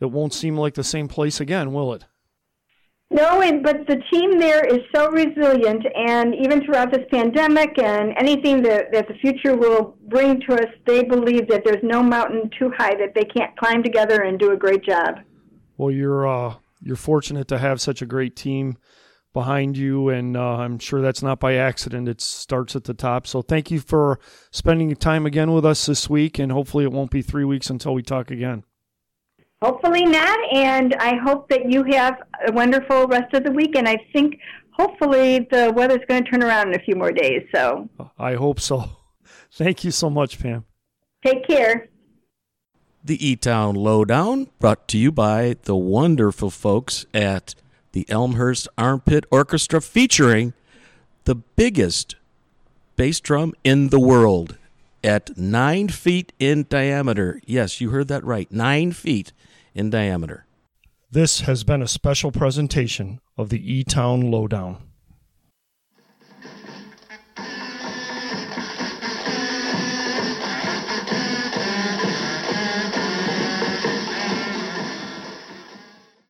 it 0.00 0.10
won't 0.10 0.34
seem 0.34 0.56
like 0.56 0.74
the 0.74 0.84
same 0.84 1.08
place 1.08 1.40
again, 1.40 1.72
will 1.72 1.92
it? 1.94 2.04
No, 3.12 3.42
and 3.42 3.60
but 3.60 3.88
the 3.88 4.00
team 4.12 4.38
there 4.38 4.64
is 4.64 4.78
so 4.94 5.10
resilient, 5.10 5.84
and 5.96 6.32
even 6.32 6.64
throughout 6.64 6.92
this 6.92 7.04
pandemic 7.10 7.76
and 7.76 8.14
anything 8.16 8.62
that, 8.62 8.92
that 8.92 9.08
the 9.08 9.14
future 9.14 9.56
will 9.56 9.96
bring 10.06 10.40
to 10.42 10.54
us, 10.54 10.68
they 10.86 11.02
believe 11.02 11.48
that 11.48 11.62
there's 11.64 11.82
no 11.82 12.04
mountain 12.04 12.48
too 12.56 12.70
high 12.78 12.94
that 12.94 13.14
they 13.16 13.24
can't 13.24 13.56
climb 13.56 13.82
together 13.82 14.22
and 14.22 14.38
do 14.38 14.52
a 14.52 14.56
great 14.56 14.84
job. 14.84 15.16
Well, 15.76 15.90
you're 15.90 16.26
uh, 16.26 16.54
you're 16.80 16.94
fortunate 16.94 17.48
to 17.48 17.58
have 17.58 17.80
such 17.80 18.00
a 18.00 18.06
great 18.06 18.36
team 18.36 18.78
behind 19.32 19.76
you, 19.76 20.08
and 20.08 20.36
uh, 20.36 20.58
I'm 20.58 20.78
sure 20.78 21.00
that's 21.00 21.22
not 21.22 21.40
by 21.40 21.54
accident. 21.54 22.08
It 22.08 22.20
starts 22.20 22.76
at 22.76 22.84
the 22.84 22.94
top. 22.94 23.26
So 23.26 23.42
thank 23.42 23.72
you 23.72 23.80
for 23.80 24.20
spending 24.52 24.94
time 24.94 25.26
again 25.26 25.52
with 25.52 25.66
us 25.66 25.86
this 25.86 26.08
week, 26.08 26.38
and 26.38 26.52
hopefully 26.52 26.84
it 26.84 26.92
won't 26.92 27.10
be 27.10 27.22
three 27.22 27.44
weeks 27.44 27.70
until 27.70 27.92
we 27.92 28.02
talk 28.02 28.30
again. 28.30 28.62
Hopefully 29.62 30.06
not, 30.06 30.38
and 30.52 30.94
I 30.94 31.16
hope 31.16 31.48
that 31.50 31.70
you 31.70 31.84
have 31.84 32.16
a 32.46 32.52
wonderful 32.52 33.06
rest 33.06 33.34
of 33.34 33.44
the 33.44 33.52
week. 33.52 33.76
And 33.76 33.86
I 33.86 33.98
think 34.12 34.38
hopefully 34.70 35.46
the 35.50 35.70
weather's 35.76 36.00
going 36.08 36.24
to 36.24 36.30
turn 36.30 36.42
around 36.42 36.68
in 36.68 36.80
a 36.80 36.82
few 36.82 36.96
more 36.96 37.12
days. 37.12 37.46
So 37.54 37.88
I 38.18 38.34
hope 38.34 38.58
so. 38.58 38.90
Thank 39.52 39.84
you 39.84 39.90
so 39.90 40.08
much, 40.08 40.38
Pam. 40.40 40.64
Take 41.24 41.46
care. 41.46 41.88
The 43.04 43.26
E 43.26 43.36
Town 43.36 43.74
Lowdown, 43.74 44.48
brought 44.58 44.88
to 44.88 44.98
you 44.98 45.12
by 45.12 45.56
the 45.62 45.76
wonderful 45.76 46.50
folks 46.50 47.04
at 47.12 47.54
the 47.92 48.06
Elmhurst 48.08 48.68
Armpit 48.78 49.24
Orchestra, 49.30 49.80
featuring 49.82 50.54
the 51.24 51.34
biggest 51.34 52.16
bass 52.96 53.20
drum 53.20 53.54
in 53.64 53.88
the 53.88 54.00
world 54.00 54.56
at 55.02 55.36
nine 55.36 55.88
feet 55.88 56.32
in 56.38 56.66
diameter. 56.68 57.40
Yes, 57.46 57.80
you 57.80 57.90
heard 57.90 58.08
that 58.08 58.24
right. 58.24 58.50
Nine 58.50 58.92
feet 58.92 59.32
in 59.74 59.90
diameter. 59.90 60.46
This 61.10 61.40
has 61.40 61.64
been 61.64 61.82
a 61.82 61.88
special 61.88 62.30
presentation 62.30 63.20
of 63.36 63.48
the 63.48 63.72
E 63.72 63.84
Town 63.84 64.30
Lowdown. 64.30 64.89